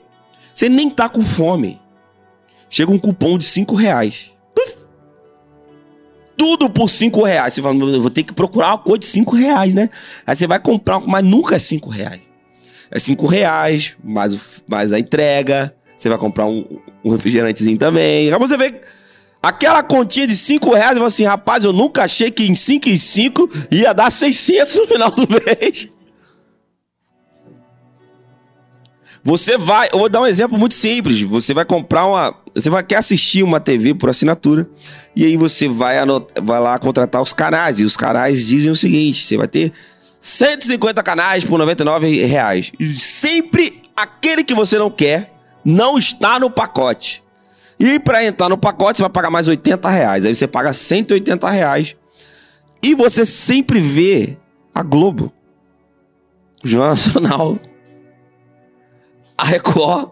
Você 0.53 0.69
nem 0.69 0.89
tá 0.89 1.07
com 1.07 1.21
fome. 1.21 1.81
Chega 2.69 2.91
um 2.91 2.97
cupom 2.97 3.37
de 3.37 3.45
5 3.45 3.75
reais 3.75 4.32
tudo 6.37 6.69
por 6.69 6.89
5 6.89 7.23
reais. 7.23 7.53
Você 7.53 7.61
fala, 7.61 7.77
vou 7.77 8.09
ter 8.09 8.23
que 8.23 8.33
procurar 8.33 8.69
uma 8.69 8.77
coisa 8.77 8.99
de 8.99 9.05
5 9.07 9.35
reais, 9.35 9.73
né? 9.73 9.89
Aí 10.25 10.35
você 10.35 10.47
vai 10.47 10.59
comprar, 10.59 10.99
mas 10.99 11.23
nunca 11.23 11.55
é 11.55 11.59
5 11.59 11.89
reais. 11.89 12.21
É 12.91 12.99
5 12.99 13.25
reais, 13.25 13.95
mais, 14.03 14.63
mais 14.67 14.93
a 14.93 14.99
entrega. 14.99 15.73
Você 15.95 16.09
vai 16.09 16.17
comprar 16.17 16.45
um, 16.45 16.65
um 17.03 17.11
refrigerantezinho 17.11 17.77
também. 17.77 18.31
Aí 18.31 18.39
você 18.39 18.57
vê 18.57 18.81
aquela 19.41 19.83
continha 19.83 20.27
de 20.27 20.35
5 20.35 20.73
reais 20.73 20.91
e 20.91 20.95
fala 20.95 21.07
assim, 21.07 21.23
rapaz, 21.23 21.63
eu 21.63 21.73
nunca 21.73 22.03
achei 22.03 22.29
que 22.29 22.43
em 22.43 22.55
5 22.55 22.89
em 22.89 22.97
5 22.97 23.49
ia 23.71 23.93
dar 23.93 24.11
600 24.11 24.75
no 24.75 24.87
final 24.87 25.11
do 25.11 25.27
mês. 25.29 25.87
Você 29.23 29.57
vai, 29.57 29.87
eu 29.93 29.99
vou 29.99 30.09
dar 30.09 30.21
um 30.21 30.27
exemplo 30.27 30.57
muito 30.57 30.73
simples. 30.73 31.21
Você 31.21 31.53
vai 31.53 31.63
comprar 31.63 32.05
uma, 32.05 32.35
você 32.53 32.69
vai 32.69 32.83
quer 32.83 32.97
assistir 32.97 33.41
uma 33.41 33.59
TV 33.59 33.93
por 33.93 34.09
assinatura 34.09 34.69
e 35.15 35.23
aí 35.23 35.37
você 35.37 35.67
vai 35.67 35.95
vai 36.41 36.59
lá 36.59 36.77
contratar 36.77 37.21
os 37.21 37.31
canais 37.31 37.79
e 37.79 37.85
os 37.85 37.95
canais 37.95 38.45
dizem 38.45 38.69
o 38.69 38.75
seguinte: 38.75 39.25
você 39.25 39.37
vai 39.37 39.47
ter 39.47 39.71
150 40.19 41.01
canais 41.01 41.45
por 41.45 41.57
99 41.57 42.25
reais. 42.25 42.73
Sempre 42.97 43.81
aquele 43.95 44.43
que 44.43 44.53
você 44.53 44.77
não 44.77 44.91
quer 44.91 45.33
não 45.63 45.97
está 45.97 46.37
no 46.37 46.49
pacote. 46.49 47.23
E 47.79 47.99
para 47.99 48.25
entrar 48.25 48.49
no 48.49 48.57
pacote 48.57 48.97
você 48.97 49.03
vai 49.03 49.09
pagar 49.09 49.29
mais 49.29 49.47
80 49.47 49.89
reais. 49.89 50.25
Aí 50.25 50.35
você 50.35 50.47
paga 50.47 50.73
180 50.73 51.49
reais 51.49 51.95
e 52.81 52.93
você 52.93 53.25
sempre 53.25 53.79
vê 53.79 54.37
a 54.75 54.83
Globo, 54.83 55.31
o 56.61 56.67
Jornal 56.67 56.91
Nacional 56.91 57.59
a 59.37 59.43
Record. 59.43 60.11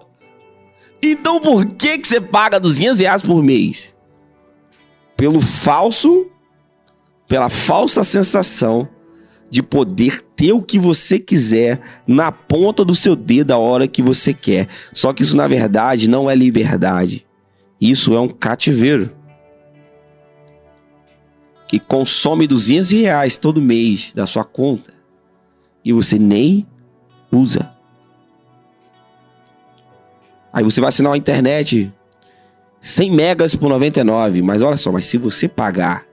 Então 1.02 1.40
por 1.40 1.66
que, 1.66 1.98
que 1.98 2.08
você 2.08 2.22
paga 2.22 2.60
200 2.60 3.00
reais 3.00 3.22
por 3.22 3.42
mês? 3.44 3.96
Pelo 5.18 5.42
falso, 5.42 6.28
pela 7.28 7.50
falsa 7.50 8.04
sensação 8.04 8.88
de 9.50 9.62
poder 9.62 10.22
ter 10.36 10.54
o 10.54 10.62
que 10.62 10.80
você 10.80 11.20
quiser 11.20 11.82
na 12.08 12.32
ponta 12.32 12.86
do 12.86 12.96
seu 12.96 13.18
dedo 13.18 13.52
a 13.52 13.58
hora 13.58 13.88
que 13.88 14.02
você 14.02 14.34
quer. 14.34 14.68
Só 14.94 15.12
que 15.12 15.24
isso 15.24 15.36
na 15.36 15.48
verdade 15.48 16.10
não 16.10 16.30
é 16.30 16.36
liberdade. 16.36 17.26
Isso 17.80 18.16
é 18.16 18.20
um 18.20 18.30
cativeiro. 18.30 19.12
Que 21.68 21.80
consome 21.80 22.48
200 22.48 22.92
reais 22.92 23.36
todo 23.36 23.62
mês 23.62 24.12
da 24.16 24.26
sua 24.26 24.46
conta 24.46 24.94
e 25.84 25.92
você 25.92 26.18
nem 26.18 26.66
usa. 27.32 27.81
Aí 30.54 30.64
você 30.64 30.82
vai 30.82 30.90
assinar 30.90 31.14
a 31.14 31.18
internet 31.18 31.92
100 32.82 33.12
megas 33.12 33.56
por 33.56 33.70
99. 33.70 34.42
Mas 34.42 34.62
olha 34.62 34.78
só, 34.78 34.92
mas 34.92 35.06
se 35.06 35.18
você 35.18 35.48
pagar 35.48 36.06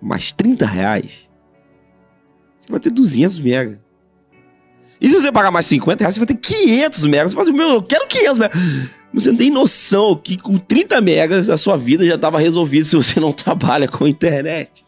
mais 0.00 0.32
30 0.32 0.66
reais, 0.66 1.30
você 2.58 2.70
vai 2.70 2.80
ter 2.80 2.90
200 2.90 3.38
megas. 3.38 3.78
E 5.00 5.08
se 5.08 5.14
você 5.14 5.30
pagar 5.30 5.50
mais 5.50 5.66
50 5.66 6.02
reais, 6.02 6.14
você 6.14 6.20
vai 6.20 6.26
ter 6.26 6.36
500 6.36 7.06
megas. 7.06 7.30
Você 7.30 7.36
fala 7.36 7.48
assim, 7.48 7.56
meu, 7.56 7.68
eu 7.74 7.82
quero 7.82 8.06
500 8.08 8.38
megas. 8.38 8.58
Você 9.12 9.30
não 9.30 9.36
tem 9.38 9.50
noção 9.50 10.16
que 10.16 10.36
com 10.36 10.58
30 10.58 11.00
megas 11.00 11.48
a 11.48 11.56
sua 11.56 11.76
vida 11.76 12.04
já 12.04 12.16
estava 12.16 12.38
resolvida 12.38 12.84
se 12.86 12.96
você 12.96 13.20
não 13.20 13.32
trabalha 13.32 13.86
com 13.86 14.06
internet. 14.06 14.84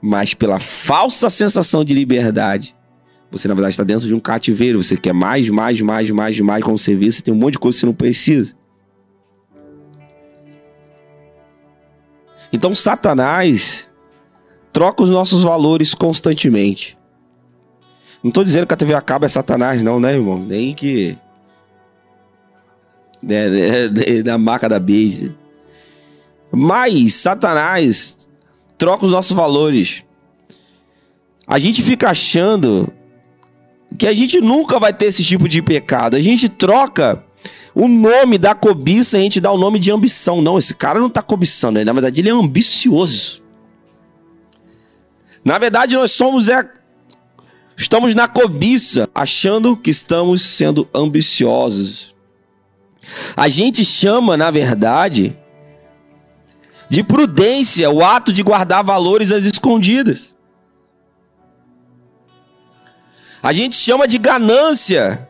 Mas 0.00 0.34
pela 0.34 0.58
falsa 0.58 1.30
sensação 1.30 1.82
de 1.82 1.94
liberdade, 1.94 2.75
você, 3.30 3.48
na 3.48 3.54
verdade, 3.54 3.72
está 3.72 3.84
dentro 3.84 4.06
de 4.06 4.14
um 4.14 4.20
cativeiro. 4.20 4.82
Você 4.82 4.96
quer 4.96 5.12
mais, 5.12 5.48
mais, 5.50 5.80
mais, 5.80 6.10
mais, 6.10 6.40
mais. 6.40 6.64
Quando 6.64 6.78
você 6.78 6.94
vê, 6.94 7.10
você 7.10 7.22
tem 7.22 7.34
um 7.34 7.36
monte 7.36 7.54
de 7.54 7.58
coisa 7.58 7.76
que 7.76 7.80
você 7.80 7.86
não 7.86 7.94
precisa. 7.94 8.54
Então, 12.52 12.74
Satanás 12.74 13.88
troca 14.72 15.02
os 15.02 15.10
nossos 15.10 15.42
valores 15.42 15.94
constantemente. 15.94 16.96
Não 18.22 18.28
estou 18.28 18.44
dizendo 18.44 18.66
que 18.66 18.74
a 18.74 18.76
TV 18.76 18.94
acaba 18.94 19.26
é 19.26 19.28
Satanás, 19.28 19.82
não, 19.82 20.00
né, 20.00 20.14
irmão? 20.14 20.38
Nem 20.38 20.72
que. 20.72 21.16
Né, 23.22 23.48
né, 23.48 24.22
da 24.22 24.38
marca 24.38 24.68
da 24.68 24.78
base. 24.78 25.34
Mas 26.52 27.14
Satanás 27.14 28.28
troca 28.78 29.04
os 29.04 29.12
nossos 29.12 29.32
valores. 29.32 30.04
A 31.46 31.58
gente 31.58 31.82
fica 31.82 32.10
achando 32.10 32.92
que 33.96 34.06
a 34.06 34.14
gente 34.14 34.40
nunca 34.40 34.78
vai 34.78 34.92
ter 34.92 35.06
esse 35.06 35.24
tipo 35.24 35.48
de 35.48 35.62
pecado. 35.62 36.16
A 36.16 36.20
gente 36.20 36.48
troca 36.48 37.24
o 37.74 37.88
nome 37.88 38.38
da 38.38 38.54
cobiça, 38.54 39.16
a 39.16 39.20
gente 39.20 39.40
dá 39.40 39.50
o 39.50 39.58
nome 39.58 39.78
de 39.78 39.90
ambição. 39.90 40.40
Não, 40.40 40.58
esse 40.58 40.74
cara 40.74 40.98
não 40.98 41.08
está 41.08 41.22
cobiçando, 41.22 41.84
na 41.84 41.92
verdade 41.92 42.20
ele 42.20 42.28
é 42.28 42.32
ambicioso. 42.32 43.42
Na 45.44 45.58
verdade 45.58 45.96
nós 45.96 46.12
somos 46.12 46.48
é 46.48 46.68
estamos 47.76 48.14
na 48.14 48.26
cobiça, 48.26 49.08
achando 49.14 49.76
que 49.76 49.90
estamos 49.90 50.42
sendo 50.42 50.88
ambiciosos. 50.94 52.14
A 53.36 53.48
gente 53.48 53.84
chama, 53.84 54.36
na 54.36 54.50
verdade, 54.50 55.36
de 56.88 57.02
prudência 57.02 57.90
o 57.90 58.04
ato 58.04 58.32
de 58.32 58.42
guardar 58.42 58.82
valores 58.82 59.32
às 59.32 59.44
escondidas. 59.44 60.35
A 63.46 63.52
gente 63.52 63.76
chama 63.76 64.08
de 64.08 64.18
ganância. 64.18 65.28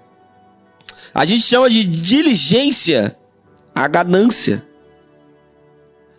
A 1.13 1.27
gente 1.27 1.43
chama 1.43 1.69
de 1.69 1.85
diligência 1.85 3.15
a 3.75 3.87
ganância. 3.87 4.67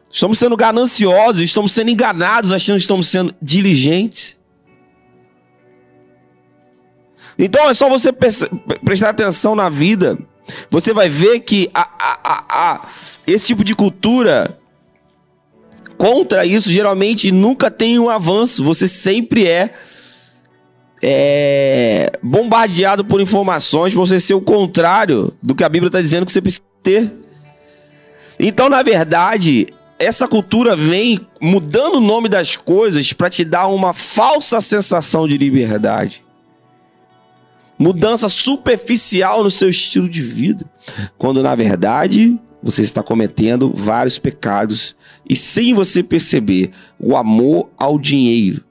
Estamos 0.07 0.38
sendo 0.38 0.55
gananciosos, 0.55 1.41
estamos 1.41 1.71
sendo 1.71 1.89
enganados, 1.89 2.51
achando 2.51 2.75
que 2.75 2.83
estamos 2.83 3.07
sendo 3.07 3.33
diligentes. 3.41 4.38
Então 7.36 7.67
é 7.67 7.73
só 7.73 7.89
você 7.89 8.13
prestar 8.13 9.10
atenção 9.10 9.55
na 9.55 9.67
vida. 9.67 10.19
Você 10.69 10.93
vai 10.93 11.10
ver 11.10 11.39
que 11.39 11.67
a, 11.73 11.81
a, 11.81 12.45
a, 12.47 12.88
esse 13.25 13.47
tipo 13.47 13.63
de 13.63 13.73
cultura 13.73 14.55
contra 15.97 16.45
isso 16.45 16.71
geralmente 16.71 17.31
nunca 17.31 17.71
tem 17.71 17.97
um 17.97 18.07
avanço. 18.07 18.63
Você 18.63 18.88
sempre 18.88 19.47
é 19.47 19.73
é, 21.01 22.12
bombardeado 22.23 23.05
por 23.05 23.21
informações 23.21 23.93
para 23.93 23.99
você 23.99 24.19
ser 24.19 24.33
o 24.33 24.41
contrário 24.41 25.33
do 25.41 25.53
que 25.53 25.63
a 25.63 25.69
Bíblia 25.69 25.88
está 25.88 26.01
dizendo 26.01 26.25
que 26.25 26.31
você 26.31 26.41
precisa 26.41 26.63
ter. 26.81 27.12
Então, 28.39 28.69
na 28.69 28.81
verdade, 28.83 29.67
essa 29.99 30.27
cultura 30.27 30.75
vem 30.75 31.19
mudando 31.41 31.95
o 31.95 32.01
nome 32.01 32.29
das 32.29 32.55
coisas 32.55 33.13
para 33.13 33.29
te 33.29 33.43
dar 33.43 33.67
uma 33.67 33.93
falsa 33.93 34.60
sensação 34.62 35.27
de 35.27 35.38
liberdade. 35.38 36.23
Mudança 37.79 38.27
superficial 38.27 39.43
no 39.43 39.51
seu 39.51 39.69
estilo 39.69 40.10
de 40.10 40.21
vida, 40.21 40.65
quando 41.15 41.43
na 41.43 41.53
verdade 41.53 42.39
você 42.62 42.81
está 42.81 43.03
cometendo 43.03 43.71
vários 43.73 44.17
pecados 44.17 44.95
e 45.29 45.36
sem 45.36 45.75
você 45.75 46.01
perceber, 46.01 46.71
o 46.99 47.15
amor 47.15 47.69
ao 47.77 47.99
dinheiro 47.99 48.66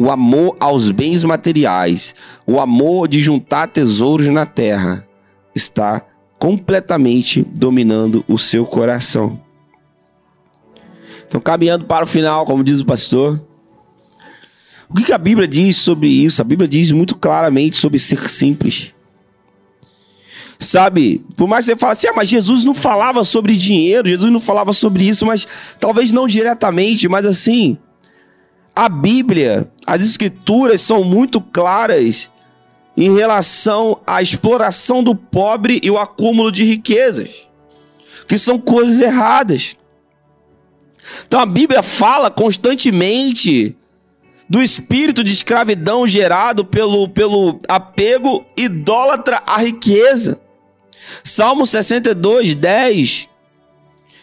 o 0.00 0.10
amor 0.10 0.56
aos 0.58 0.90
bens 0.90 1.24
materiais, 1.24 2.14
o 2.46 2.58
amor 2.58 3.06
de 3.06 3.20
juntar 3.20 3.66
tesouros 3.68 4.28
na 4.28 4.46
terra, 4.46 5.06
está 5.54 6.00
completamente 6.38 7.42
dominando 7.42 8.24
o 8.26 8.38
seu 8.38 8.64
coração. 8.64 9.38
Então, 11.28 11.38
caminhando 11.38 11.84
para 11.84 12.04
o 12.04 12.06
final, 12.06 12.46
como 12.46 12.64
diz 12.64 12.80
o 12.80 12.86
pastor, 12.86 13.44
o 14.88 14.94
que 14.94 15.12
a 15.12 15.18
Bíblia 15.18 15.46
diz 15.46 15.76
sobre 15.76 16.08
isso? 16.08 16.40
A 16.40 16.46
Bíblia 16.46 16.66
diz 16.66 16.90
muito 16.92 17.14
claramente 17.14 17.76
sobre 17.76 17.98
ser 17.98 18.26
simples. 18.26 18.94
Sabe, 20.58 21.22
por 21.36 21.46
mais 21.46 21.66
que 21.66 21.72
você 21.72 21.78
fale 21.78 21.92
assim, 21.92 22.08
ah, 22.08 22.14
mas 22.16 22.30
Jesus 22.30 22.64
não 22.64 22.74
falava 22.74 23.22
sobre 23.22 23.54
dinheiro, 23.54 24.08
Jesus 24.08 24.32
não 24.32 24.40
falava 24.40 24.72
sobre 24.72 25.06
isso, 25.06 25.26
mas 25.26 25.46
talvez 25.78 26.10
não 26.10 26.26
diretamente, 26.26 27.06
mas 27.06 27.26
assim, 27.26 27.76
a 28.80 28.88
Bíblia, 28.88 29.70
as 29.86 30.02
Escrituras 30.02 30.80
são 30.80 31.04
muito 31.04 31.38
claras 31.38 32.30
em 32.96 33.14
relação 33.14 34.00
à 34.06 34.22
exploração 34.22 35.02
do 35.02 35.14
pobre 35.14 35.78
e 35.82 35.90
o 35.90 35.98
acúmulo 35.98 36.50
de 36.50 36.64
riquezas, 36.64 37.46
que 38.26 38.38
são 38.38 38.58
coisas 38.58 38.98
erradas. 38.98 39.76
Então 41.26 41.38
a 41.38 41.44
Bíblia 41.44 41.82
fala 41.82 42.30
constantemente 42.30 43.76
do 44.48 44.62
espírito 44.62 45.22
de 45.22 45.34
escravidão 45.34 46.08
gerado 46.08 46.64
pelo, 46.64 47.06
pelo 47.06 47.60
apego 47.68 48.46
idólatra 48.56 49.42
à 49.46 49.58
riqueza. 49.58 50.40
Salmo 51.22 51.66
62, 51.66 52.54
10 52.54 53.28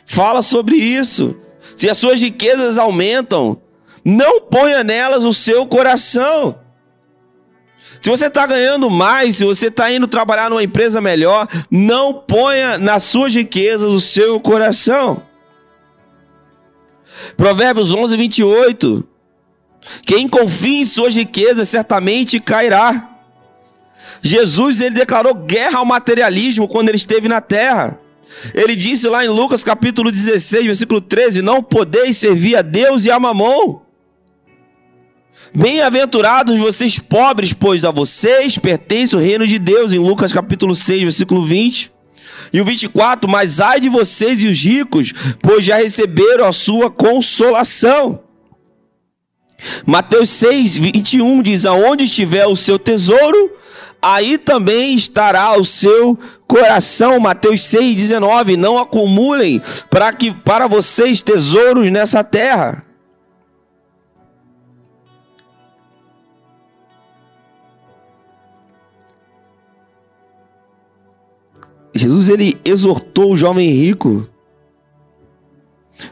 fala 0.04 0.42
sobre 0.42 0.78
isso. 0.78 1.40
Se 1.76 1.88
as 1.88 1.98
suas 2.00 2.20
riquezas 2.20 2.80
aumentam, 2.80 3.62
não 4.10 4.40
ponha 4.40 4.86
nelas 4.86 5.26
o 5.26 5.34
seu 5.34 5.68
coração. 5.68 6.58
Se 8.02 8.10
você 8.10 8.28
está 8.28 8.46
ganhando 8.46 8.90
mais, 8.90 9.36
se 9.36 9.44
você 9.44 9.68
está 9.68 9.92
indo 9.92 10.08
trabalhar 10.08 10.50
numa 10.50 10.64
empresa 10.64 11.02
melhor, 11.02 11.46
não 11.70 12.14
ponha 12.14 12.78
nas 12.78 13.04
suas 13.04 13.36
riquezas 13.36 13.92
o 13.92 14.00
seu 14.00 14.40
coração. 14.40 15.22
Provérbios 17.36 17.92
11, 17.92 18.16
28. 18.16 19.06
Quem 20.06 20.26
confia 20.30 20.80
em 20.82 20.86
suas 20.86 21.14
riquezas 21.14 21.68
certamente 21.68 22.40
cairá. 22.40 23.10
Jesus 24.22 24.80
ele 24.80 24.96
declarou 24.96 25.34
guerra 25.34 25.80
ao 25.80 25.86
materialismo 25.86 26.66
quando 26.66 26.88
ele 26.88 26.98
esteve 26.98 27.28
na 27.28 27.42
terra. 27.42 28.00
Ele 28.54 28.74
disse 28.74 29.10
lá 29.10 29.26
em 29.26 29.30
Lucas 29.30 29.66
capítulo 29.66 30.10
16, 30.10 30.66
versículo 30.66 31.02
13: 31.02 31.42
Não 31.42 31.62
podeis 31.62 32.16
servir 32.16 32.56
a 32.56 32.62
Deus 32.62 33.04
e 33.04 33.12
a 33.12 33.20
mamão. 33.20 33.87
Bem-aventurados 35.54 36.58
vocês 36.58 37.00
pobres, 37.00 37.54
pois 37.54 37.86
a 37.86 37.92
vocês 37.92 38.58
pertence 38.58 39.16
o 39.16 39.20
reino 39.20 39.48
de 39.48 39.58
Deus, 39.58 39.94
em 39.94 39.98
Lucas 39.98 40.34
capítulo 40.34 40.76
6, 40.76 41.02
versículo 41.02 41.46
20. 41.46 41.92
E 42.54 42.62
o 42.62 42.66
24, 42.66 43.30
mas 43.30 43.60
ai 43.60 43.80
de 43.80 43.90
vocês 43.90 44.42
e 44.44 44.48
os 44.48 44.62
ricos, 44.62 45.14
pois 45.42 45.66
já 45.66 45.78
receberam 45.78 46.46
a 46.46 46.52
sua 46.52 46.90
consolação. 46.90 48.22
Mateus 49.86 50.30
6, 50.30 50.76
21 50.76 51.42
diz: 51.42 51.66
Aonde 51.66 52.06
estiver 52.06 52.46
o 52.46 52.56
seu 52.56 52.78
tesouro, 52.78 53.52
aí 54.02 54.38
também 54.38 54.94
estará 54.94 55.58
o 55.58 55.66
seu 55.66 56.18
coração. 56.48 57.20
Mateus 57.20 57.64
6, 57.64 57.96
19: 57.96 58.56
Não 58.56 58.78
acumulem 58.78 59.62
para 59.90 60.14
que 60.14 60.34
para 60.34 60.68
vocês 60.68 61.22
tesouros 61.22 61.90
nessa 61.90 62.24
terra. 62.24 62.87
Jesus 71.98 72.30
ele 72.30 72.58
exortou 72.64 73.34
o 73.34 73.38
jovem 73.38 73.70
rico 73.70 74.28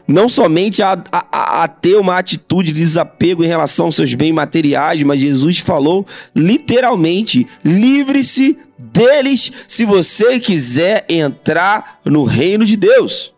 não 0.06 0.28
somente 0.28 0.82
a, 0.82 1.00
a, 1.12 1.62
a, 1.62 1.68
ter 1.68 1.96
uma 1.96 2.18
atitude 2.18 2.72
de 2.72 2.80
desapego 2.80 3.44
em 3.44 3.48
relação 3.48 3.86
aos 3.86 3.96
seus 3.96 4.14
bens 4.14 4.32
materiais, 4.32 5.02
mas 5.02 5.20
Jesus 5.20 5.58
falou 5.58 6.04
literalmente: 6.34 7.46
livre-se 7.64 8.58
deles 8.78 9.52
se 9.68 9.84
você 9.84 10.40
quiser 10.40 11.04
entrar 11.08 12.00
no 12.04 12.24
reino 12.24 12.64
de 12.64 12.76
Deus. 12.76 13.35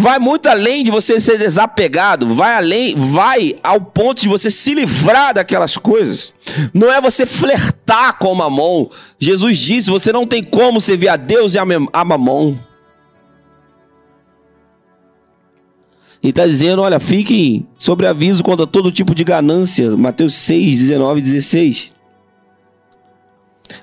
Vai 0.00 0.18
muito 0.18 0.48
além 0.48 0.82
de 0.82 0.90
você 0.90 1.20
ser 1.20 1.36
desapegado, 1.36 2.34
vai 2.34 2.54
além, 2.54 2.94
vai 2.96 3.54
ao 3.62 3.78
ponto 3.82 4.22
de 4.22 4.28
você 4.28 4.50
se 4.50 4.72
livrar 4.72 5.34
daquelas 5.34 5.76
coisas. 5.76 6.32
Não 6.72 6.90
é 6.90 7.02
você 7.02 7.26
flertar 7.26 8.16
com 8.18 8.34
mamon. 8.34 8.88
Jesus 9.18 9.58
disse: 9.58 9.90
você 9.90 10.10
não 10.10 10.26
tem 10.26 10.42
como 10.42 10.80
servir 10.80 11.10
a 11.10 11.16
Deus 11.16 11.52
e 11.52 11.58
a 11.58 11.66
mamon. 12.02 12.56
E 16.22 16.30
está 16.30 16.46
dizendo: 16.46 16.80
olha, 16.80 16.98
fiquem 16.98 17.68
sobre 17.76 18.06
aviso 18.06 18.42
contra 18.42 18.66
todo 18.66 18.90
tipo 18.90 19.14
de 19.14 19.22
ganância. 19.22 19.94
Mateus 19.98 20.32
6, 20.32 20.80
19 20.80 21.20
e 21.20 21.22
16. 21.24 21.92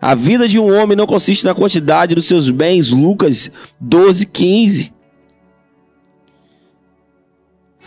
A 0.02 0.16
vida 0.16 0.50
de 0.50 0.58
um 0.58 0.76
homem 0.76 0.98
não 0.98 1.06
consiste 1.06 1.46
na 1.46 1.54
quantidade 1.54 2.16
dos 2.16 2.26
seus 2.26 2.50
bens. 2.50 2.90
Lucas 2.90 3.52
12, 3.80 4.26
15. 4.26 4.97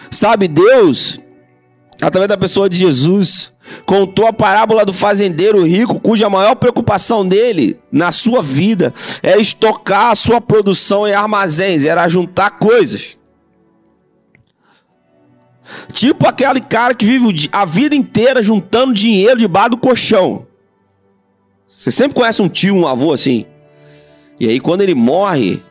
Sabe, 0.08 0.46
Deus, 0.46 1.20
através 2.00 2.28
da 2.28 2.36
pessoa 2.36 2.68
de 2.68 2.76
Jesus, 2.76 3.52
contou 3.84 4.26
a 4.26 4.32
parábola 4.32 4.84
do 4.84 4.92
fazendeiro 4.92 5.62
rico, 5.62 6.00
cuja 6.00 6.30
maior 6.30 6.54
preocupação 6.54 7.26
dele 7.26 7.78
na 7.90 8.10
sua 8.10 8.42
vida 8.42 8.92
era 9.22 9.40
estocar 9.40 10.10
a 10.10 10.14
sua 10.14 10.40
produção 10.40 11.06
em 11.06 11.12
armazéns, 11.12 11.84
era 11.84 12.08
juntar 12.08 12.58
coisas. 12.58 13.18
Tipo 15.92 16.26
aquele 16.26 16.60
cara 16.60 16.94
que 16.94 17.04
vive 17.04 17.48
a 17.52 17.64
vida 17.64 17.94
inteira 17.94 18.42
juntando 18.42 18.92
dinheiro 18.92 19.38
debaixo 19.38 19.70
do 19.70 19.78
colchão. 19.78 20.46
Você 21.68 21.90
sempre 21.90 22.14
conhece 22.14 22.42
um 22.42 22.48
tio, 22.48 22.74
um 22.74 22.86
avô 22.86 23.12
assim. 23.12 23.46
E 24.38 24.48
aí 24.48 24.60
quando 24.60 24.80
ele 24.82 24.94
morre, 24.94 25.62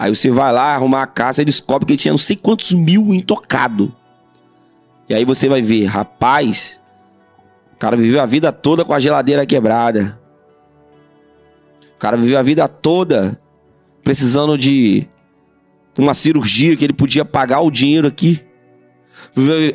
aí 0.00 0.14
você 0.14 0.30
vai 0.30 0.52
lá 0.52 0.74
arrumar 0.74 1.02
a 1.02 1.06
casa 1.06 1.42
e 1.42 1.44
descobre 1.44 1.86
que 1.86 1.92
ele 1.92 1.98
tinha 1.98 2.12
não 2.12 2.18
sei 2.18 2.36
quantos 2.36 2.72
mil 2.72 3.12
intocado. 3.12 3.94
E 5.08 5.14
aí 5.14 5.24
você 5.24 5.48
vai 5.48 5.60
ver, 5.60 5.84
rapaz, 5.84 6.80
o 7.74 7.76
cara 7.76 7.96
viveu 7.96 8.20
a 8.20 8.26
vida 8.26 8.50
toda 8.50 8.84
com 8.84 8.94
a 8.94 9.00
geladeira 9.00 9.44
quebrada. 9.44 10.18
O 11.94 11.98
cara 11.98 12.16
viveu 12.16 12.38
a 12.38 12.42
vida 12.42 12.66
toda 12.66 13.38
precisando 14.02 14.56
de 14.56 15.06
uma 15.98 16.14
cirurgia 16.14 16.74
que 16.74 16.84
ele 16.84 16.94
podia 16.94 17.24
pagar 17.24 17.60
o 17.60 17.70
dinheiro 17.70 18.08
aqui 18.08 18.42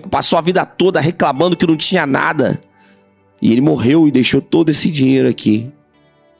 passou 0.10 0.38
a 0.38 0.42
vida 0.42 0.66
toda 0.66 1.00
reclamando 1.00 1.56
que 1.56 1.68
não 1.68 1.78
tinha 1.78 2.06
nada. 2.06 2.60
E 3.42 3.52
ele 3.52 3.62
morreu 3.62 4.08
e 4.08 4.12
deixou 4.12 4.42
todo 4.42 4.70
esse 4.70 4.90
dinheiro 4.90 5.28
aqui, 5.28 5.72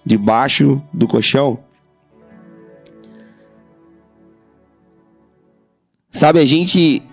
debaixo 0.06 0.82
do 0.94 1.08
colchão. 1.08 1.60
Sabe, 6.16 6.40
a 6.40 6.46
gente 6.46 7.04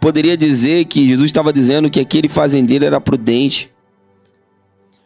poderia 0.00 0.36
dizer 0.36 0.86
que 0.86 1.06
Jesus 1.06 1.26
estava 1.26 1.52
dizendo 1.52 1.88
que 1.88 2.00
aquele 2.00 2.28
fazendeiro 2.28 2.84
era 2.84 3.00
prudente. 3.00 3.70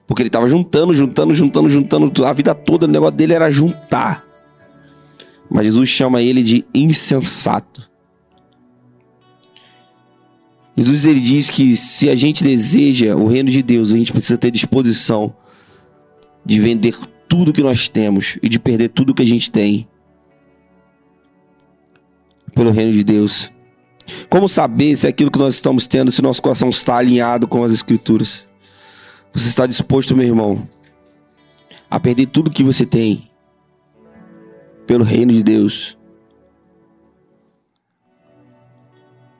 Porque 0.06 0.22
ele 0.22 0.30
estava 0.30 0.48
juntando, 0.48 0.94
juntando, 0.94 1.34
juntando, 1.34 1.68
juntando. 1.68 2.24
A 2.24 2.32
vida 2.32 2.54
toda 2.54 2.86
o 2.86 2.88
negócio 2.88 3.14
dele 3.14 3.34
era 3.34 3.50
juntar. 3.50 4.24
Mas 5.50 5.66
Jesus 5.66 5.90
chama 5.90 6.22
ele 6.22 6.42
de 6.42 6.64
insensato. 6.74 7.90
Jesus 10.74 11.04
ele 11.04 11.20
diz 11.20 11.50
que 11.50 11.76
se 11.76 12.08
a 12.08 12.14
gente 12.14 12.42
deseja 12.42 13.14
o 13.16 13.26
reino 13.26 13.50
de 13.50 13.62
Deus, 13.62 13.92
a 13.92 13.98
gente 13.98 14.12
precisa 14.12 14.38
ter 14.38 14.50
disposição 14.50 15.36
de 16.42 16.58
vender 16.58 16.96
tudo 17.28 17.52
que 17.52 17.62
nós 17.62 17.86
temos 17.86 18.38
e 18.42 18.48
de 18.48 18.58
perder 18.58 18.88
tudo 18.88 19.12
que 19.12 19.22
a 19.22 19.26
gente 19.26 19.50
tem 19.50 19.86
pelo 22.54 22.70
reino 22.70 22.92
de 22.92 23.04
Deus. 23.04 23.50
Como 24.28 24.48
saber 24.48 24.96
se 24.96 25.06
aquilo 25.06 25.30
que 25.30 25.38
nós 25.38 25.54
estamos 25.54 25.86
tendo, 25.86 26.10
se 26.10 26.22
nosso 26.22 26.42
coração 26.42 26.70
está 26.70 26.96
alinhado 26.96 27.46
com 27.46 27.62
as 27.62 27.72
Escrituras? 27.72 28.46
Você 29.32 29.48
está 29.48 29.66
disposto, 29.66 30.16
meu 30.16 30.26
irmão, 30.26 30.68
a 31.90 31.98
perder 31.98 32.26
tudo 32.26 32.50
que 32.50 32.62
você 32.62 32.84
tem 32.84 33.30
pelo 34.86 35.04
reino 35.04 35.32
de 35.32 35.42
Deus? 35.42 35.96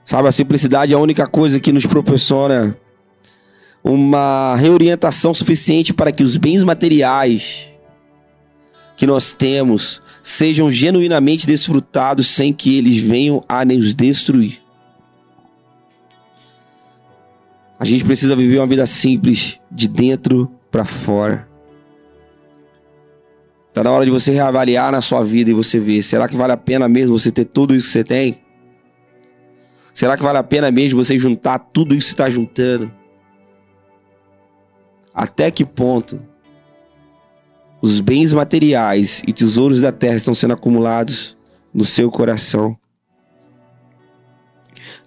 Sabe, 0.05 0.29
a 0.29 0.33
simplicidade 0.33 0.93
é 0.93 0.97
a 0.97 1.01
única 1.01 1.27
coisa 1.27 1.61
que 1.61 1.73
nos 1.73 1.87
proporciona 1.87 2.77
uma 3.85 4.57
reorientação 4.57 5.35
suficiente 5.35 5.93
para 5.93 6.13
que 6.13 6.23
os 6.23 6.37
bens 6.37 6.63
materiais 6.63 7.73
que 8.97 9.07
nós 9.07 9.33
temos 9.33 10.01
sejam 10.23 10.71
genuinamente 10.71 11.47
desfrutados 11.47 12.29
sem 12.29 12.53
que 12.53 12.79
eles 12.79 12.99
venham 12.99 13.41
a 13.49 13.65
nos 13.65 13.95
destruir. 13.95 14.63
A 17.79 17.85
gente 17.85 18.05
precisa 18.05 18.37
viver 18.37 18.59
uma 18.59 18.67
vida 18.67 18.87
simples, 18.87 19.61
de 19.71 19.89
dentro 19.89 20.49
para 20.71 20.85
fora. 20.85 21.49
Está 23.69 23.83
na 23.83 23.91
hora 23.91 24.05
de 24.05 24.11
você 24.11 24.31
reavaliar 24.31 24.93
na 24.93 25.01
sua 25.01 25.25
vida 25.25 25.51
e 25.51 25.55
você 25.55 25.81
ver: 25.81 26.03
será 26.03 26.29
que 26.29 26.37
vale 26.37 26.53
a 26.53 26.57
pena 26.57 26.89
mesmo 26.89 27.19
você 27.19 27.33
ter 27.33 27.47
tudo 27.47 27.75
isso 27.75 27.87
que 27.87 27.93
você 27.93 28.05
tem? 28.05 28.41
Será 29.93 30.17
que 30.17 30.23
vale 30.23 30.39
a 30.39 30.45
pena 30.45 30.71
mesmo 30.71 31.03
você 31.03 31.19
juntar 31.19 31.59
tudo 31.59 31.95
isso 31.95 32.09
que 32.09 32.15
está 32.15 32.31
juntando? 32.31 32.93
Até 35.13 35.51
que 35.51 35.65
ponto 35.65 36.23
os 37.83 37.99
bens 37.99 38.33
materiais 38.33 39.23
e 39.27 39.33
tesouros 39.33 39.81
da 39.81 39.91
terra 39.91 40.15
estão 40.15 40.33
sendo 40.33 40.55
acumulados 40.55 41.37
no 41.75 41.85
seu 41.85 42.11
coração? 42.13 42.79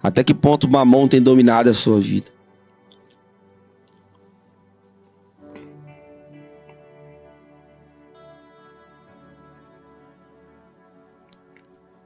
Até 0.02 0.22
que 0.22 0.34
ponto 0.34 0.68
mamão 0.68 1.08
tem 1.08 1.20
dominado 1.20 1.70
a 1.70 1.74
sua 1.74 1.98
vida? 1.98 2.30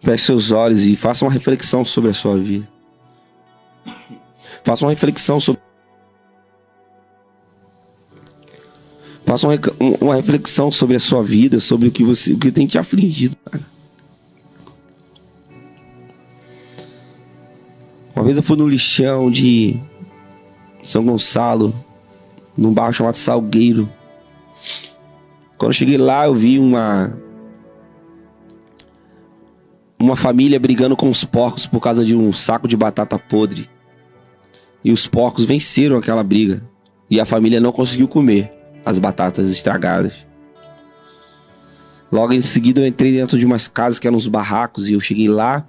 Feche 0.03 0.25
seus 0.25 0.51
olhos 0.51 0.87
e 0.87 0.97
faça 0.97 1.25
uma 1.25 1.33
reflexão 1.33 1.85
sobre 1.85 2.11
a 2.11 2.15
sua 2.15 2.39
vida. 2.39 2.67
Faça 4.65 4.85
uma 4.85 4.93
reflexão 4.93 5.41
sobre. 5.41 5.61
Faça 9.31 9.47
uma, 9.47 9.57
uma 10.01 10.17
reflexão 10.17 10.73
sobre 10.73 10.97
a 10.97 10.99
sua 10.99 11.23
vida, 11.23 11.61
sobre 11.61 11.87
o 11.87 11.93
que 11.93 12.03
você, 12.03 12.33
o 12.33 12.37
que 12.37 12.51
tem 12.51 12.67
te 12.67 12.77
afligido, 12.77 13.37
cara. 13.45 13.65
Uma 18.13 18.25
vez 18.25 18.37
eu 18.37 18.43
fui 18.43 18.57
no 18.57 18.69
lixão 18.69 19.31
de 19.31 19.79
São 20.83 21.05
Gonçalo, 21.05 21.73
num 22.59 22.75
bairro 22.75 22.93
chamado 22.93 23.15
Salgueiro. 23.15 23.89
Quando 25.57 25.69
eu 25.69 25.75
cheguei 25.75 25.97
lá, 25.97 26.27
eu 26.27 26.35
vi 26.35 26.59
uma 26.59 27.17
uma 29.97 30.17
família 30.17 30.59
brigando 30.59 30.97
com 30.97 31.09
os 31.09 31.23
porcos 31.23 31.67
por 31.67 31.79
causa 31.79 32.05
de 32.05 32.17
um 32.17 32.33
saco 32.33 32.67
de 32.67 32.77
batata 32.77 33.17
podre. 33.17 33.71
E 34.85 34.91
os 34.91 35.07
porcos 35.07 35.47
venceram 35.47 35.97
aquela 35.97 36.25
briga. 36.25 36.69
E 37.09 37.21
a 37.21 37.25
família 37.25 37.61
não 37.61 37.71
conseguiu 37.71 38.09
comer 38.09 38.59
as 38.85 38.99
batatas 38.99 39.51
estragadas. 39.51 40.27
Logo 42.11 42.33
em 42.33 42.41
seguida 42.41 42.81
eu 42.81 42.87
entrei 42.87 43.13
dentro 43.13 43.39
de 43.39 43.47
umas 43.47 43.69
casas 43.69 43.99
que 43.99 44.07
eram 44.07 44.17
uns 44.17 44.27
barracos 44.27 44.89
e 44.89 44.95
eu 44.95 45.01
cheguei 45.01 45.29
lá 45.29 45.65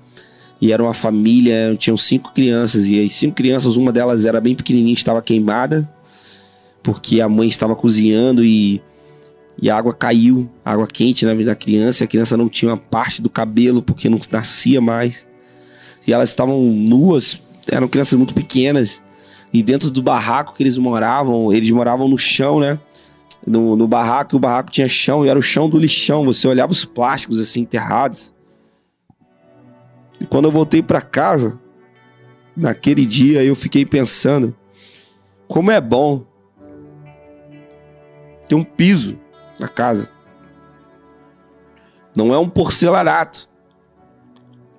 E 0.59 0.71
era 0.71 0.81
uma 0.81 0.93
família, 0.93 1.75
tinham 1.77 1.97
cinco 1.97 2.33
crianças. 2.33 2.85
E 2.85 3.03
as 3.03 3.13
cinco 3.13 3.35
crianças, 3.35 3.75
uma 3.75 3.91
delas 3.91 4.25
era 4.25 4.41
bem 4.41 4.55
pequenininha, 4.55 4.93
estava 4.93 5.21
queimada. 5.21 5.91
Porque 6.83 7.21
a 7.21 7.29
mãe 7.29 7.47
estava 7.47 7.75
cozinhando 7.75 8.43
e, 8.43 8.81
e 9.61 9.69
a 9.69 9.77
água 9.77 9.93
caiu, 9.93 10.49
água 10.65 10.87
quente 10.87 11.25
na 11.25 11.33
vida 11.33 11.51
da 11.51 11.55
criança. 11.55 12.03
E 12.03 12.05
a 12.05 12.07
criança 12.07 12.37
não 12.37 12.49
tinha 12.49 12.71
uma 12.71 12.77
parte 12.77 13.21
do 13.21 13.29
cabelo 13.29 13.81
porque 13.81 14.09
não 14.09 14.19
nascia 14.31 14.81
mais. 14.81 15.27
E 16.07 16.13
elas 16.13 16.29
estavam 16.29 16.59
nuas, 16.61 17.39
eram 17.67 17.87
crianças 17.87 18.17
muito 18.17 18.33
pequenas. 18.33 19.01
E 19.53 19.61
dentro 19.61 19.89
do 19.89 20.01
barraco 20.01 20.53
que 20.53 20.63
eles 20.63 20.77
moravam, 20.77 21.51
eles 21.51 21.69
moravam 21.71 22.07
no 22.07 22.17
chão, 22.17 22.59
né? 22.59 22.79
No, 23.45 23.75
no 23.75 23.87
barraco, 23.87 24.35
o 24.35 24.39
barraco 24.39 24.71
tinha 24.71 24.87
chão 24.87 25.25
e 25.25 25.29
era 25.29 25.39
o 25.39 25.41
chão 25.41 25.69
do 25.69 25.79
lixão. 25.79 26.25
Você 26.25 26.47
olhava 26.47 26.71
os 26.71 26.85
plásticos 26.85 27.39
assim 27.39 27.61
enterrados. 27.61 28.33
E 30.19 30.25
quando 30.25 30.45
eu 30.45 30.51
voltei 30.51 30.83
para 30.83 31.01
casa, 31.01 31.59
naquele 32.55 33.05
dia 33.05 33.43
eu 33.43 33.55
fiquei 33.55 33.85
pensando 33.85 34.55
como 35.47 35.71
é 35.71 35.81
bom 35.81 36.23
ter 38.47 38.55
um 38.55 38.63
piso 38.63 39.17
na 39.59 39.67
casa. 39.67 40.09
Não 42.15 42.33
é 42.33 42.37
um 42.37 42.47
porcelanato, 42.49 43.49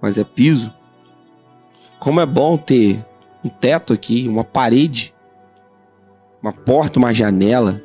mas 0.01 0.19
é 0.19 0.25
piso. 0.25 0.73
Como 1.99 2.21
é 2.21 2.27
bom 2.27 2.57
ter 2.57 3.05
um 3.45 3.49
teto 3.49 3.93
aqui, 3.93 4.29
uma 4.29 4.45
parede, 4.45 5.15
uma 6.43 6.53
porta, 6.53 6.99
uma 6.99 7.13
janela. 7.13 7.83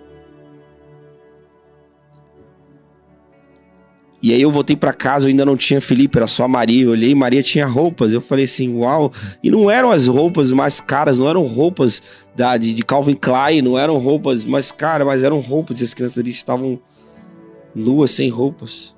E 4.28 4.34
aí 4.34 4.42
eu 4.42 4.52
voltei 4.52 4.76
para 4.76 4.94
casa, 4.94 5.24
eu 5.24 5.30
ainda 5.30 5.46
não 5.46 5.56
tinha 5.56 5.80
Felipe, 5.80 6.18
era 6.18 6.28
só 6.28 6.44
a 6.44 6.48
Maria. 6.50 6.84
Eu 6.84 6.92
olhei, 6.92 7.16
Maria 7.16 7.42
tinha 7.42 7.66
roupas. 7.66 8.12
Eu 8.12 8.20
falei 8.20 8.44
assim, 8.44 8.76
uau. 8.76 9.10
E 9.42 9.50
não 9.50 9.72
eram 9.72 9.90
as 9.90 10.08
roupas 10.08 10.52
mais 10.52 10.82
caras, 10.82 11.18
não 11.18 11.30
eram 11.30 11.44
roupas 11.44 12.02
da, 12.36 12.58
de, 12.58 12.74
de 12.74 12.84
Calvin 12.84 13.16
Klein, 13.16 13.62
não 13.62 13.80
eram 13.80 13.98
roupas 13.98 14.44
mais 14.44 14.70
caras, 14.70 15.08
mas 15.08 15.24
eram 15.24 15.40
roupas. 15.40 15.80
E 15.80 15.86
as 15.86 15.94
crianças 15.94 16.18
ali 16.18 16.30
estavam 16.30 16.78
nuas, 17.74 18.12
sem 18.12 18.28
roupas. 18.28 18.94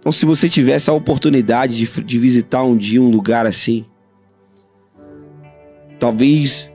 Então, 0.00 0.10
se 0.10 0.26
você 0.26 0.48
tivesse 0.48 0.90
a 0.90 0.94
oportunidade 0.94 1.76
de, 1.76 2.02
de 2.02 2.18
visitar 2.18 2.64
um 2.64 2.76
dia 2.76 3.00
um 3.00 3.08
lugar 3.08 3.46
assim, 3.46 3.86
talvez 6.00 6.71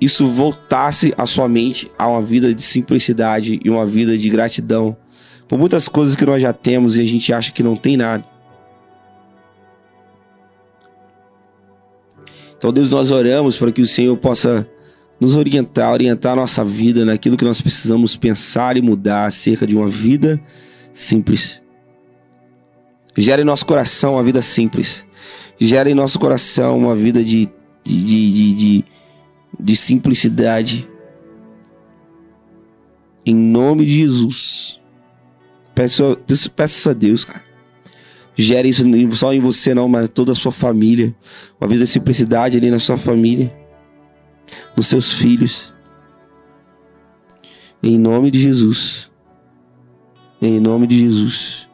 isso 0.00 0.28
voltasse 0.28 1.12
a 1.16 1.26
sua 1.26 1.48
mente 1.48 1.90
a 1.98 2.08
uma 2.08 2.22
vida 2.22 2.54
de 2.54 2.62
simplicidade 2.62 3.60
e 3.64 3.70
uma 3.70 3.86
vida 3.86 4.16
de 4.16 4.28
gratidão 4.28 4.96
por 5.48 5.58
muitas 5.58 5.88
coisas 5.88 6.16
que 6.16 6.26
nós 6.26 6.42
já 6.42 6.52
temos 6.52 6.96
e 6.96 7.00
a 7.00 7.06
gente 7.06 7.32
acha 7.32 7.52
que 7.52 7.62
não 7.62 7.76
tem 7.76 7.96
nada. 7.96 8.28
Então, 12.56 12.72
Deus, 12.72 12.90
nós 12.90 13.10
oramos 13.10 13.56
para 13.56 13.70
que 13.70 13.82
o 13.82 13.86
Senhor 13.86 14.16
possa 14.16 14.68
nos 15.20 15.36
orientar, 15.36 15.92
orientar 15.92 16.32
a 16.32 16.36
nossa 16.36 16.64
vida 16.64 17.04
naquilo 17.04 17.36
que 17.36 17.44
nós 17.44 17.60
precisamos 17.60 18.16
pensar 18.16 18.76
e 18.76 18.82
mudar 18.82 19.26
acerca 19.26 19.66
de 19.66 19.76
uma 19.76 19.88
vida 19.88 20.40
simples. 20.92 21.62
Gera 23.16 23.40
em 23.40 23.44
nosso 23.44 23.64
coração 23.64 24.14
uma 24.14 24.22
vida 24.22 24.42
simples. 24.42 25.06
Gera 25.58 25.90
em 25.90 25.94
nosso 25.94 26.18
coração 26.18 26.76
uma 26.76 26.94
vida 26.94 27.22
de, 27.24 27.48
de, 27.82 28.04
de, 28.04 28.54
de, 28.54 28.84
de 29.58 29.76
simplicidade. 29.76 30.88
Em 33.24 33.34
nome 33.34 33.84
de 33.84 34.00
Jesus. 34.00 34.80
Peço, 35.74 36.16
peço, 36.26 36.50
peço 36.50 36.90
a 36.90 36.92
Deus, 36.92 37.24
cara. 37.24 37.44
Gere 38.34 38.68
isso 38.68 38.84
só 39.16 39.32
em 39.32 39.40
você, 39.40 39.74
não, 39.74 39.88
mas 39.88 40.08
toda 40.10 40.32
a 40.32 40.34
sua 40.34 40.52
família. 40.52 41.14
Uma 41.60 41.68
vida 41.68 41.84
de 41.84 41.90
simplicidade 41.90 42.56
ali 42.56 42.70
na 42.70 42.78
sua 42.78 42.98
família. 42.98 43.54
Nos 44.76 44.86
seus 44.86 45.12
filhos. 45.12 45.74
Em 47.82 47.98
nome 47.98 48.30
de 48.30 48.38
Jesus. 48.38 49.10
Em 50.40 50.60
nome 50.60 50.86
de 50.86 51.00
Jesus. 51.00 51.68